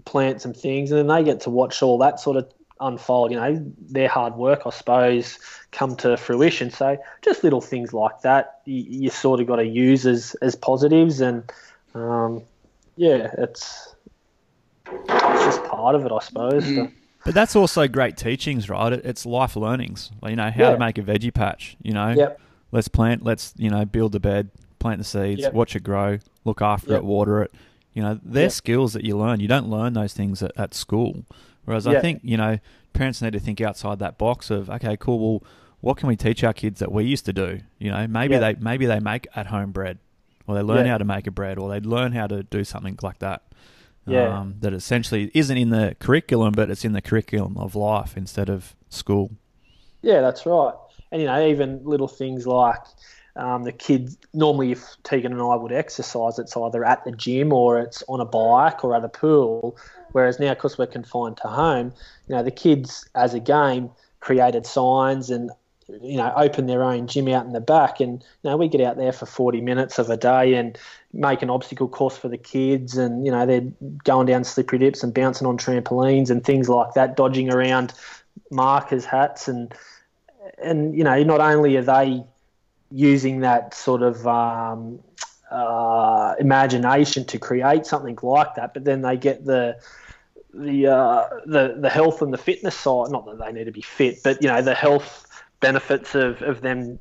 plant 0.05 0.41
some 0.41 0.53
things, 0.53 0.91
and 0.91 0.99
then 0.99 1.07
they 1.07 1.23
get 1.23 1.41
to 1.41 1.49
watch 1.49 1.81
all 1.83 1.97
that 1.99 2.19
sort 2.19 2.37
of 2.37 2.51
unfold. 2.79 3.31
You 3.31 3.37
know, 3.37 3.73
their 3.79 4.07
hard 4.07 4.35
work, 4.35 4.63
I 4.65 4.71
suppose, 4.71 5.37
come 5.71 5.95
to 5.97 6.17
fruition. 6.17 6.71
So 6.71 6.97
just 7.21 7.43
little 7.43 7.61
things 7.61 7.93
like 7.93 8.21
that, 8.21 8.61
you, 8.65 8.83
you 8.87 9.09
sort 9.09 9.39
of 9.39 9.47
got 9.47 9.57
to 9.57 9.65
use 9.65 10.05
as 10.05 10.35
as 10.41 10.55
positives, 10.55 11.21
and 11.21 11.43
um, 11.93 12.41
yeah, 12.95 13.33
it's 13.37 13.95
it's 14.91 15.45
just 15.45 15.63
part 15.65 15.95
of 15.95 16.05
it, 16.05 16.11
I 16.11 16.19
suppose. 16.19 16.65
So, 16.75 16.91
But 17.23 17.35
that's 17.35 17.55
also 17.55 17.87
great 17.87 18.17
teachings, 18.17 18.69
right? 18.69 18.91
It's 18.91 19.25
life 19.25 19.55
learnings. 19.55 20.11
You 20.23 20.35
know, 20.35 20.49
how 20.49 20.63
Yeah. 20.63 20.71
to 20.71 20.77
make 20.77 20.97
a 20.97 21.01
veggie 21.01 21.33
patch, 21.33 21.77
you 21.81 21.93
know? 21.93 22.09
yep, 22.09 22.39
Let's 22.71 22.87
plant, 22.87 23.23
let's, 23.23 23.53
you 23.57 23.69
know, 23.69 23.85
build 23.85 24.11
the 24.13 24.19
bed, 24.19 24.49
plant 24.79 24.99
the 24.99 25.03
seeds, 25.03 25.41
Yep. 25.41 25.53
watch 25.53 25.75
it 25.75 25.83
grow, 25.83 26.19
look 26.45 26.61
after 26.61 26.91
Yep. 26.93 26.99
it, 26.99 27.05
water 27.05 27.43
it. 27.43 27.51
You 27.93 28.01
know, 28.01 28.19
they're 28.23 28.43
Yep. 28.43 28.51
skills 28.51 28.93
that 28.93 29.03
you 29.03 29.17
learn. 29.17 29.39
You 29.39 29.47
don't 29.47 29.69
learn 29.69 29.93
those 29.93 30.13
things 30.13 30.41
at, 30.41 30.51
at 30.57 30.73
school. 30.73 31.25
Whereas 31.65 31.85
I 31.85 31.99
think, 32.01 32.21
you 32.23 32.37
know, 32.37 32.57
parents 32.93 33.21
need 33.21 33.33
to 33.33 33.39
think 33.39 33.61
outside 33.61 33.99
that 33.99 34.17
box 34.17 34.49
of, 34.49 34.69
okay, 34.69 34.95
cool, 34.97 35.19
well, 35.19 35.43
what 35.81 35.97
can 35.97 36.07
we 36.07 36.15
teach 36.15 36.43
our 36.43 36.53
kids 36.53 36.79
that 36.79 36.91
we 36.91 37.03
used 37.03 37.25
to 37.25 37.33
do? 37.33 37.59
You 37.79 37.91
know, 37.91 38.07
maybe 38.07 38.37
they 38.37 38.55
maybe 38.59 38.85
they 38.85 38.99
make 38.99 39.27
at 39.35 39.47
home 39.47 39.71
bread. 39.71 39.97
Or 40.47 40.55
they 40.55 40.61
learn 40.61 40.85
how 40.87 40.97
to 40.97 41.05
make 41.05 41.27
a 41.27 41.31
bread, 41.31 41.57
or 41.59 41.69
they 41.69 41.79
learn 41.79 42.13
how 42.13 42.27
to 42.27 42.43
do 42.43 42.63
something 42.63 42.97
like 43.01 43.19
that. 43.19 43.43
Yeah. 44.07 44.39
Um, 44.39 44.55
that 44.61 44.73
essentially 44.73 45.29
isn't 45.35 45.55
in 45.55 45.69
the 45.69 45.95
curriculum, 45.99 46.53
but 46.53 46.71
it's 46.71 46.83
in 46.83 46.93
the 46.93 47.01
curriculum 47.01 47.55
of 47.57 47.75
life 47.75 48.17
instead 48.17 48.49
of 48.49 48.75
school. 48.89 49.31
Yeah, 50.01 50.21
that's 50.21 50.45
right. 50.47 50.73
And 51.11 51.21
you 51.21 51.27
know, 51.27 51.45
even 51.45 51.81
little 51.83 52.07
things 52.07 52.47
like 52.47 52.81
um, 53.35 53.63
the 53.63 53.71
kids. 53.71 54.17
Normally, 54.33 54.71
if 54.71 54.95
Tegan 55.03 55.33
and 55.33 55.41
I 55.41 55.55
would 55.55 55.71
exercise, 55.71 56.39
it's 56.39 56.55
either 56.55 56.83
at 56.85 57.03
the 57.03 57.11
gym 57.11 57.53
or 57.53 57.79
it's 57.79 58.03
on 58.07 58.19
a 58.19 58.25
bike 58.25 58.83
or 58.83 58.95
at 58.95 59.03
a 59.03 59.09
pool. 59.09 59.77
Whereas 60.11 60.39
now, 60.39 60.53
because 60.53 60.77
we're 60.77 60.87
confined 60.87 61.37
to 61.37 61.47
home, 61.47 61.93
you 62.27 62.35
know, 62.35 62.43
the 62.43 62.51
kids 62.51 63.07
as 63.15 63.33
a 63.33 63.39
game 63.39 63.89
created 64.19 64.65
signs 64.65 65.29
and 65.29 65.49
you 66.01 66.15
know 66.15 66.31
open 66.37 66.67
their 66.67 66.83
own 66.83 67.07
gym 67.07 67.27
out 67.27 67.45
in 67.45 67.53
the 67.53 67.59
back, 67.59 67.99
and 67.99 68.23
you 68.43 68.49
know 68.49 68.57
we 68.57 68.67
get 68.67 68.81
out 68.81 68.97
there 68.97 69.11
for 69.11 69.25
forty 69.25 69.61
minutes 69.61 69.99
of 69.99 70.09
a 70.09 70.17
day 70.17 70.53
and 70.53 70.77
make 71.13 71.41
an 71.41 71.49
obstacle 71.49 71.87
course 71.87 72.17
for 72.17 72.29
the 72.29 72.37
kids, 72.37 72.97
and 72.97 73.25
you 73.25 73.31
know 73.31 73.45
they're 73.45 73.67
going 74.03 74.27
down 74.27 74.43
slippery 74.43 74.79
dips 74.79 75.03
and 75.03 75.13
bouncing 75.13 75.47
on 75.47 75.57
trampolines 75.57 76.29
and 76.29 76.43
things 76.43 76.69
like 76.69 76.93
that, 76.93 77.17
dodging 77.17 77.51
around 77.51 77.93
markers, 78.51 79.05
hats, 79.05 79.47
and 79.47 79.73
and 80.57 80.95
you 80.95 81.03
know 81.03 81.21
not 81.23 81.39
only 81.41 81.75
are 81.77 81.83
they 81.83 82.23
using 82.91 83.41
that 83.41 83.73
sort 83.73 84.01
of 84.01 84.25
um, 84.27 84.99
uh, 85.49 86.35
imagination 86.39 87.25
to 87.25 87.39
create 87.39 87.85
something 87.85 88.17
like 88.21 88.55
that, 88.55 88.73
but 88.73 88.83
then 88.83 89.01
they 89.01 89.17
get 89.17 89.45
the 89.45 89.77
the 90.53 90.87
uh, 90.87 91.27
the 91.45 91.75
the 91.79 91.89
health 91.89 92.21
and 92.21 92.33
the 92.33 92.37
fitness 92.37 92.75
side. 92.75 93.11
Not 93.11 93.25
that 93.25 93.39
they 93.39 93.51
need 93.51 93.65
to 93.65 93.71
be 93.71 93.81
fit, 93.81 94.21
but 94.23 94.41
you 94.41 94.47
know 94.47 94.61
the 94.61 94.75
health 94.75 95.27
benefits 95.59 96.15
of, 96.15 96.41
of 96.41 96.61
them 96.61 96.99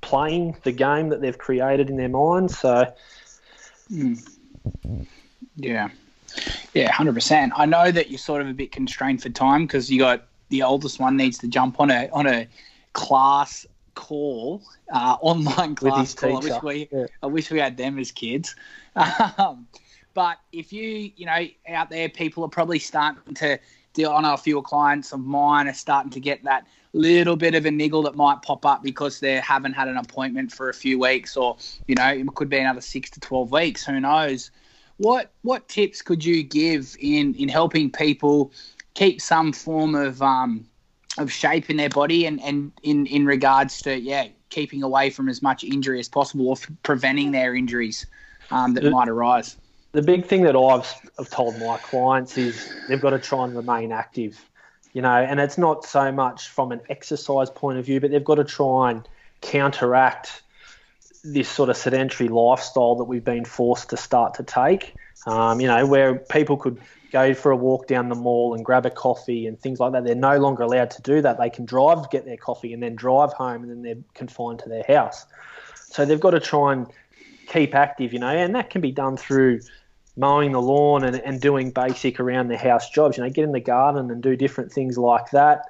playing 0.00 0.56
the 0.64 0.72
game 0.72 1.08
that 1.10 1.20
they've 1.20 1.38
created 1.38 1.88
in 1.88 1.96
their 1.96 2.08
mind. 2.08 2.50
So 2.50 2.92
Yeah. 5.56 5.88
Yeah, 6.74 6.90
100%. 6.92 7.50
I 7.54 7.66
know 7.66 7.90
that 7.90 8.10
you're 8.10 8.18
sort 8.18 8.40
of 8.40 8.48
a 8.48 8.54
bit 8.54 8.72
constrained 8.72 9.22
for 9.22 9.28
time 9.28 9.66
because 9.66 9.90
you 9.90 9.98
got 9.98 10.26
the 10.48 10.62
oldest 10.62 10.98
one 10.98 11.16
needs 11.16 11.38
to 11.38 11.48
jump 11.48 11.78
on 11.78 11.90
a 11.90 12.08
on 12.10 12.26
a 12.26 12.48
class 12.92 13.66
call, 13.94 14.62
uh, 14.92 15.16
online 15.20 15.74
class 15.74 16.14
call. 16.14 16.36
I 16.36 16.40
wish 16.40 16.62
we, 16.62 16.88
Yeah. 16.92 17.06
I 17.22 17.26
wish 17.26 17.50
we 17.50 17.58
had 17.58 17.76
them 17.76 17.98
as 17.98 18.10
kids. 18.10 18.54
Um, 19.38 19.66
but 20.14 20.38
if 20.52 20.72
you, 20.72 21.10
you 21.16 21.24
know, 21.24 21.46
out 21.68 21.88
there, 21.88 22.08
people 22.08 22.44
are 22.44 22.48
probably 22.48 22.78
starting 22.78 23.34
to 23.34 23.58
deal. 23.94 24.10
I 24.10 24.20
know 24.20 24.34
a 24.34 24.38
few 24.38 24.60
clients 24.62 25.12
of 25.12 25.20
mine 25.20 25.68
are 25.68 25.74
starting 25.74 26.10
to 26.10 26.20
get 26.20 26.44
that 26.44 26.66
little 26.92 27.36
bit 27.36 27.54
of 27.54 27.64
a 27.64 27.70
niggle 27.70 28.02
that 28.02 28.14
might 28.14 28.42
pop 28.42 28.66
up 28.66 28.82
because 28.82 29.20
they 29.20 29.36
haven't 29.36 29.72
had 29.72 29.88
an 29.88 29.96
appointment 29.96 30.52
for 30.52 30.68
a 30.68 30.74
few 30.74 30.98
weeks, 30.98 31.36
or 31.36 31.56
you 31.86 31.94
know, 31.94 32.08
it 32.08 32.26
could 32.34 32.48
be 32.48 32.58
another 32.58 32.80
six 32.80 33.10
to 33.10 33.20
twelve 33.20 33.50
weeks. 33.52 33.84
Who 33.84 34.00
knows? 34.00 34.50
What 34.98 35.32
what 35.42 35.68
tips 35.68 36.02
could 36.02 36.24
you 36.24 36.42
give 36.42 36.96
in 37.00 37.34
in 37.34 37.48
helping 37.48 37.90
people 37.90 38.52
keep 38.94 39.20
some 39.20 39.52
form 39.52 39.94
of 39.94 40.20
um, 40.20 40.66
of 41.18 41.30
shape 41.30 41.68
in 41.68 41.76
their 41.76 41.90
body 41.90 42.26
and, 42.26 42.40
and 42.42 42.72
in, 42.82 43.06
in 43.06 43.26
regards 43.26 43.82
to 43.82 43.98
yeah 43.98 44.28
keeping 44.48 44.82
away 44.82 45.10
from 45.10 45.28
as 45.28 45.42
much 45.42 45.64
injury 45.64 45.98
as 45.98 46.08
possible 46.08 46.48
or 46.48 46.56
preventing 46.82 47.32
their 47.32 47.54
injuries 47.54 48.06
um, 48.50 48.74
that 48.74 48.82
The- 48.82 48.90
might 48.90 49.08
arise. 49.08 49.56
the 49.92 50.02
big 50.02 50.26
thing 50.26 50.42
that 50.42 50.56
I've, 50.56 50.90
I've 51.18 51.30
told 51.30 51.58
my 51.58 51.78
clients 51.78 52.36
is 52.38 52.72
they've 52.88 53.00
got 53.00 53.10
to 53.10 53.18
try 53.18 53.44
and 53.44 53.54
remain 53.56 53.92
active, 53.92 54.42
you 54.94 55.02
know, 55.02 55.14
and 55.14 55.38
it's 55.40 55.58
not 55.58 55.84
so 55.84 56.10
much 56.12 56.48
from 56.48 56.72
an 56.72 56.80
exercise 56.88 57.50
point 57.50 57.78
of 57.78 57.84
view, 57.86 58.00
but 58.00 58.10
they've 58.10 58.24
got 58.24 58.36
to 58.36 58.44
try 58.44 58.90
and 58.90 59.06
counteract 59.42 60.42
this 61.24 61.48
sort 61.48 61.68
of 61.70 61.76
sedentary 61.76 62.28
lifestyle 62.28 62.94
that 62.96 63.04
we've 63.04 63.24
been 63.24 63.44
forced 63.44 63.90
to 63.90 63.96
start 63.96 64.34
to 64.34 64.42
take. 64.42 64.94
Um, 65.26 65.60
you 65.60 65.68
know, 65.68 65.86
where 65.86 66.16
people 66.16 66.56
could 66.56 66.80
go 67.12 67.34
for 67.34 67.52
a 67.52 67.56
walk 67.56 67.86
down 67.86 68.08
the 68.08 68.14
mall 68.14 68.54
and 68.54 68.64
grab 68.64 68.86
a 68.86 68.90
coffee 68.90 69.46
and 69.46 69.60
things 69.60 69.78
like 69.78 69.92
that. 69.92 70.04
They're 70.04 70.14
no 70.14 70.38
longer 70.38 70.62
allowed 70.62 70.90
to 70.92 71.02
do 71.02 71.20
that. 71.22 71.38
They 71.38 71.50
can 71.50 71.64
drive, 71.64 72.10
get 72.10 72.24
their 72.24 72.38
coffee, 72.38 72.72
and 72.72 72.82
then 72.82 72.96
drive 72.96 73.32
home, 73.34 73.62
and 73.62 73.70
then 73.70 73.82
they're 73.82 74.02
confined 74.14 74.60
to 74.60 74.68
their 74.68 74.84
house. 74.88 75.26
So 75.76 76.04
they've 76.04 76.18
got 76.18 76.30
to 76.30 76.40
try 76.40 76.72
and 76.72 76.86
keep 77.48 77.74
active, 77.74 78.12
you 78.12 78.18
know, 78.18 78.28
and 78.28 78.54
that 78.54 78.70
can 78.70 78.80
be 78.80 78.90
done 78.90 79.16
through 79.16 79.60
mowing 80.16 80.52
the 80.52 80.60
lawn 80.60 81.04
and, 81.04 81.16
and 81.16 81.40
doing 81.40 81.70
basic 81.70 82.18
around 82.18 82.48
the 82.48 82.56
house 82.56 82.90
jobs. 82.90 83.16
You 83.16 83.24
know, 83.24 83.30
get 83.30 83.44
in 83.44 83.52
the 83.52 83.60
garden 83.60 84.10
and 84.10 84.22
do 84.22 84.34
different 84.34 84.72
things 84.72 84.96
like 84.96 85.30
that. 85.30 85.66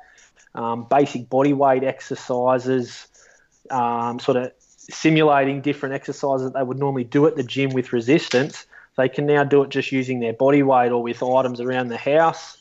Um, 0.54 0.86
basic 0.88 1.28
body 1.28 1.52
weight 1.52 1.82
exercises, 1.82 3.08
um, 3.70 4.20
sort 4.20 4.36
of 4.36 4.52
simulating 4.58 5.60
different 5.60 5.94
exercises 5.94 6.44
that 6.44 6.58
they 6.58 6.62
would 6.62 6.78
normally 6.78 7.04
do 7.04 7.26
at 7.26 7.36
the 7.36 7.42
gym 7.42 7.70
with 7.70 7.92
resistance. 7.92 8.66
They 8.96 9.08
can 9.08 9.26
now 9.26 9.44
do 9.44 9.62
it 9.62 9.70
just 9.70 9.92
using 9.92 10.20
their 10.20 10.32
body 10.32 10.62
weight 10.62 10.92
or 10.92 11.02
with 11.02 11.22
items 11.22 11.60
around 11.60 11.88
the 11.88 11.96
house. 11.96 12.56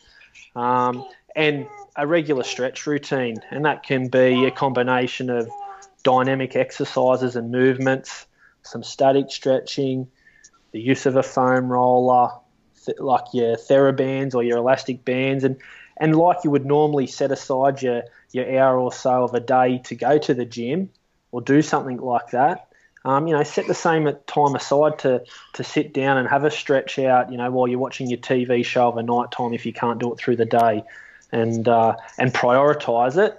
Um, 0.56 1.06
and 1.36 1.67
a 1.96 2.08
regular 2.08 2.44
stretch 2.44 2.88
routine, 2.88 3.41
and 3.52 3.65
that 3.65 3.84
can 3.84 4.08
be 4.08 4.46
a 4.46 4.52
combination 4.52 5.30
of 5.30 5.50
dynamic 6.04 6.56
exercises 6.56 7.36
and 7.36 7.52
movements, 7.52 8.26
some 8.63 8.84
static 8.84 9.32
stretching, 9.32 10.08
the 10.72 10.80
use 10.80 11.06
of 11.06 11.15
a 11.15 11.24
foam 11.24 11.72
roller, 11.72 12.32
th- 12.86 13.00
like 13.00 13.26
your 13.34 13.56
TheraBands 13.56 14.36
or 14.36 14.44
your 14.44 14.58
elastic 14.58 15.04
bands, 15.06 15.44
and 15.44 15.58
and 15.98 16.15
like 16.15 16.38
you 16.44 16.52
would 16.52 16.65
normally 16.65 17.08
set 17.08 17.32
aside 17.32 17.82
your 17.82 18.04
your 18.32 18.60
hour 18.60 18.80
or 18.80 18.91
so 18.91 19.24
of 19.24 19.34
a 19.34 19.39
day 19.39 19.80
to 19.86 19.96
go 19.96 20.17
to 20.17 20.34
the 20.34 20.46
gym 20.46 20.89
or 21.32 21.41
do 21.41 21.62
something 21.62 21.98
like 21.98 22.32
that. 22.32 22.71
Um, 23.04 23.28
you 23.28 23.34
know, 23.34 23.44
set 23.44 23.68
the 23.68 23.74
same 23.74 24.12
time 24.28 24.56
aside 24.56 25.00
to 25.00 25.24
to 25.54 25.64
sit 25.64 25.94
down 25.94 26.18
and 26.18 26.28
have 26.28 26.44
a 26.44 26.52
stretch 26.52 27.00
out. 27.00 27.32
You 27.32 27.38
know, 27.38 27.50
while 27.50 27.68
you're 27.68 27.80
watching 27.80 28.08
your 28.08 28.20
TV 28.20 28.64
show 28.64 28.88
of 28.88 28.98
a 28.98 29.04
night 29.04 29.32
time 29.32 29.54
if 29.54 29.66
you 29.66 29.74
can't 29.74 30.00
do 30.00 30.14
it 30.14 30.20
through 30.20 30.36
the 30.36 30.46
day, 30.46 30.84
and 31.32 31.68
uh, 31.68 31.96
and 32.18 32.34
prioritise 32.34 33.18
it. 33.18 33.38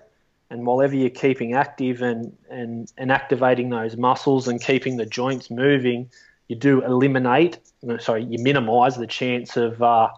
And 0.50 0.66
whilever 0.66 0.94
you're 0.94 1.08
keeping 1.08 1.54
active 1.54 2.02
and, 2.02 2.36
and, 2.50 2.92
and 2.98 3.10
activating 3.10 3.70
those 3.70 3.96
muscles 3.96 4.48
and 4.48 4.62
keeping 4.62 4.98
the 4.98 5.06
joints 5.06 5.50
moving, 5.50 6.10
you 6.48 6.56
do 6.56 6.84
eliminate, 6.84 7.58
sorry, 8.00 8.24
you 8.24 8.38
minimise 8.38 8.96
the 8.96 9.06
chance 9.06 9.56
of 9.56 9.82
uh, 9.82 10.10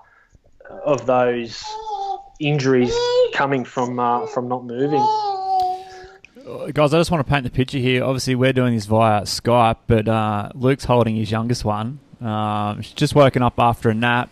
of 0.84 1.06
those 1.06 1.64
injuries 2.40 2.92
coming 3.32 3.64
from 3.64 4.00
uh, 4.00 4.26
from 4.26 4.48
not 4.48 4.64
moving. 4.64 5.23
Guys, 6.44 6.92
I 6.92 6.98
just 6.98 7.10
want 7.10 7.26
to 7.26 7.30
paint 7.30 7.44
the 7.44 7.50
picture 7.50 7.78
here. 7.78 8.04
Obviously, 8.04 8.34
we're 8.34 8.52
doing 8.52 8.74
this 8.74 8.84
via 8.84 9.22
Skype, 9.22 9.78
but 9.86 10.06
uh, 10.06 10.50
Luke's 10.54 10.84
holding 10.84 11.16
his 11.16 11.30
youngest 11.30 11.64
one. 11.64 12.00
Um, 12.20 12.82
she's 12.82 12.92
just 12.92 13.14
woken 13.14 13.42
up 13.42 13.54
after 13.58 13.88
a 13.88 13.94
nap. 13.94 14.28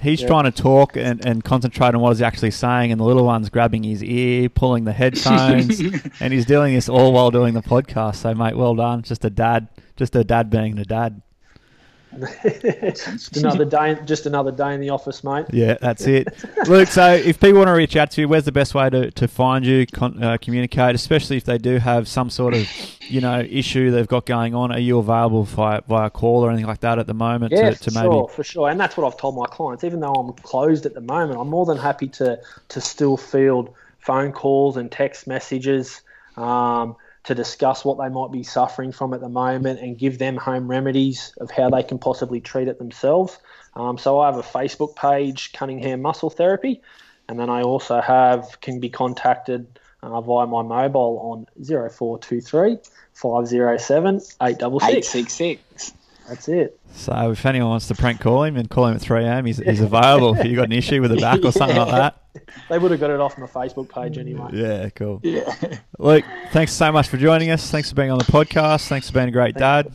He's 0.00 0.22
trying 0.22 0.44
to 0.44 0.52
talk 0.52 0.96
and, 0.96 1.24
and 1.26 1.42
concentrate 1.42 1.94
on 1.94 2.00
what 2.00 2.10
he's 2.10 2.22
actually 2.22 2.52
saying, 2.52 2.92
and 2.92 3.00
the 3.00 3.04
little 3.04 3.24
one's 3.24 3.48
grabbing 3.48 3.82
his 3.82 4.04
ear, 4.04 4.48
pulling 4.48 4.84
the 4.84 4.92
headphones, 4.92 5.80
and 6.20 6.32
he's 6.32 6.44
doing 6.44 6.74
this 6.74 6.88
all 6.88 7.12
while 7.12 7.30
doing 7.32 7.54
the 7.54 7.62
podcast. 7.62 8.16
So, 8.16 8.32
mate, 8.34 8.56
well 8.56 8.76
done. 8.76 9.02
Just 9.02 9.24
a 9.24 9.30
dad, 9.30 9.66
just 9.96 10.14
a 10.14 10.22
dad 10.22 10.50
being 10.50 10.78
a 10.78 10.84
dad. 10.84 11.20
just 12.42 13.36
another 13.36 13.64
day, 13.64 13.98
just 14.04 14.26
another 14.26 14.52
day 14.52 14.74
in 14.74 14.80
the 14.80 14.90
office, 14.90 15.22
mate. 15.22 15.46
Yeah, 15.52 15.76
that's 15.80 16.06
it. 16.06 16.28
Luke, 16.66 16.88
so 16.88 17.12
if 17.12 17.38
people 17.40 17.58
want 17.58 17.68
to 17.68 17.72
reach 17.72 17.96
out 17.96 18.10
to 18.12 18.22
you, 18.22 18.28
where's 18.28 18.44
the 18.44 18.52
best 18.52 18.74
way 18.74 18.88
to, 18.90 19.10
to 19.10 19.28
find 19.28 19.66
you, 19.66 19.86
con- 19.86 20.22
uh, 20.22 20.38
communicate, 20.40 20.94
especially 20.94 21.36
if 21.36 21.44
they 21.44 21.58
do 21.58 21.78
have 21.78 22.08
some 22.08 22.30
sort 22.30 22.54
of, 22.54 22.68
you 23.08 23.20
know, 23.20 23.40
issue 23.40 23.90
they've 23.90 24.08
got 24.08 24.24
going 24.24 24.54
on? 24.54 24.72
Are 24.72 24.78
you 24.78 24.98
available 24.98 25.44
via, 25.44 25.82
via 25.88 26.10
call 26.10 26.44
or 26.44 26.50
anything 26.50 26.66
like 26.66 26.80
that 26.80 26.98
at 26.98 27.06
the 27.06 27.14
moment 27.14 27.52
Yeah, 27.52 27.70
to, 27.70 27.76
to 27.76 27.90
for 27.90 27.94
maybe 27.94 28.12
sure, 28.12 28.28
for 28.28 28.44
sure, 28.44 28.70
and 28.70 28.80
that's 28.80 28.96
what 28.96 29.06
I've 29.06 29.18
told 29.18 29.36
my 29.36 29.46
clients. 29.46 29.84
Even 29.84 30.00
though 30.00 30.14
I'm 30.14 30.32
closed 30.34 30.86
at 30.86 30.94
the 30.94 31.00
moment, 31.00 31.38
I'm 31.38 31.48
more 31.48 31.66
than 31.66 31.78
happy 31.78 32.08
to 32.08 32.40
to 32.68 32.80
still 32.80 33.16
field 33.16 33.74
phone 33.98 34.32
calls 34.32 34.76
and 34.76 34.90
text 34.90 35.26
messages 35.26 36.00
um, 36.36 36.96
to 37.26 37.34
discuss 37.34 37.84
what 37.84 37.98
they 37.98 38.08
might 38.08 38.30
be 38.30 38.42
suffering 38.42 38.92
from 38.92 39.12
at 39.12 39.20
the 39.20 39.28
moment 39.28 39.80
and 39.80 39.98
give 39.98 40.18
them 40.18 40.36
home 40.36 40.68
remedies 40.68 41.34
of 41.40 41.50
how 41.50 41.68
they 41.68 41.82
can 41.82 41.98
possibly 41.98 42.40
treat 42.40 42.68
it 42.68 42.78
themselves. 42.78 43.38
Um, 43.74 43.98
so 43.98 44.20
I 44.20 44.26
have 44.26 44.38
a 44.38 44.42
Facebook 44.42 44.94
page, 44.96 45.52
Cunningham 45.52 46.02
Muscle 46.02 46.30
Therapy, 46.30 46.80
and 47.28 47.38
then 47.38 47.50
I 47.50 47.62
also 47.62 48.00
have 48.00 48.60
can 48.60 48.78
be 48.78 48.88
contacted 48.88 49.78
uh, 50.02 50.20
via 50.20 50.46
my 50.46 50.62
mobile 50.62 51.18
on 51.18 51.46
0423 51.64 52.78
507 53.12 54.20
866. 54.40 55.92
866. 56.28 56.28
That's 56.28 56.48
it. 56.48 56.80
So 56.94 57.30
if 57.32 57.46
anyone 57.46 57.70
wants 57.70 57.88
to 57.88 57.94
prank 57.94 58.20
call 58.20 58.42
him 58.44 58.56
and 58.56 58.68
call 58.70 58.86
him 58.86 58.94
at 58.96 59.00
3 59.00 59.24
a.m., 59.24 59.44
he's, 59.46 59.58
he's 59.58 59.80
available. 59.80 60.36
if 60.38 60.44
you've 60.46 60.56
got 60.56 60.64
an 60.66 60.72
issue 60.72 61.00
with 61.00 61.10
the 61.10 61.18
back 61.18 61.44
or 61.44 61.52
something 61.52 61.76
like 61.76 61.90
that. 61.90 62.22
They 62.68 62.78
would 62.78 62.90
have 62.90 63.00
got 63.00 63.10
it 63.10 63.18
off 63.18 63.38
my 63.38 63.46
Facebook 63.46 63.88
page 63.88 64.18
anyway. 64.18 64.48
Yeah, 64.52 64.88
cool. 64.90 65.20
Yeah. 65.22 65.52
Luke, 65.98 66.24
thanks 66.52 66.72
so 66.72 66.92
much 66.92 67.08
for 67.08 67.16
joining 67.16 67.50
us. 67.50 67.70
Thanks 67.70 67.88
for 67.90 67.96
being 67.96 68.10
on 68.10 68.18
the 68.18 68.24
podcast. 68.24 68.88
Thanks 68.88 69.08
for 69.08 69.14
being 69.14 69.28
a 69.28 69.32
great 69.32 69.54
dad. 69.56 69.90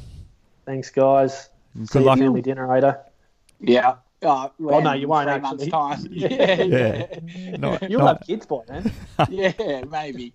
Thanks, 0.66 0.90
guys. 0.90 1.50
Good 1.78 1.90
See 1.90 2.00
luck. 2.00 2.18
at 2.18 2.24
family 2.24 2.42
dinner, 2.42 2.74
Ado. 2.76 2.94
Yeah. 3.60 3.96
Oh, 4.24 4.52
Oh, 4.60 4.80
no, 4.80 4.94
you 4.94 5.08
won't 5.08 5.28
three 5.30 5.34
actually. 5.36 5.70
months' 5.70 6.04
time. 6.04 6.08
Yeah. 6.12 6.62
Yeah. 6.64 7.06
Yeah. 7.26 7.58
Not- 7.58 7.90
You'll 7.90 8.02
not- 8.02 8.18
have 8.18 8.28
kids 8.28 8.46
by 8.46 8.58
then. 8.68 8.92
yeah, 9.30 9.84
maybe. 9.90 10.34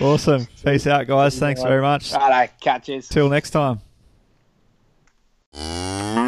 awesome. 0.00 0.46
Peace 0.64 0.86
out, 0.86 1.06
guys. 1.06 1.38
Thanks 1.38 1.62
very 1.62 1.82
much. 1.82 2.12
Righto, 2.12 2.52
catches. 2.60 3.08
Till 3.08 3.28
next 3.28 3.50
time. 3.50 3.80
Mm-hmm. 5.60 6.27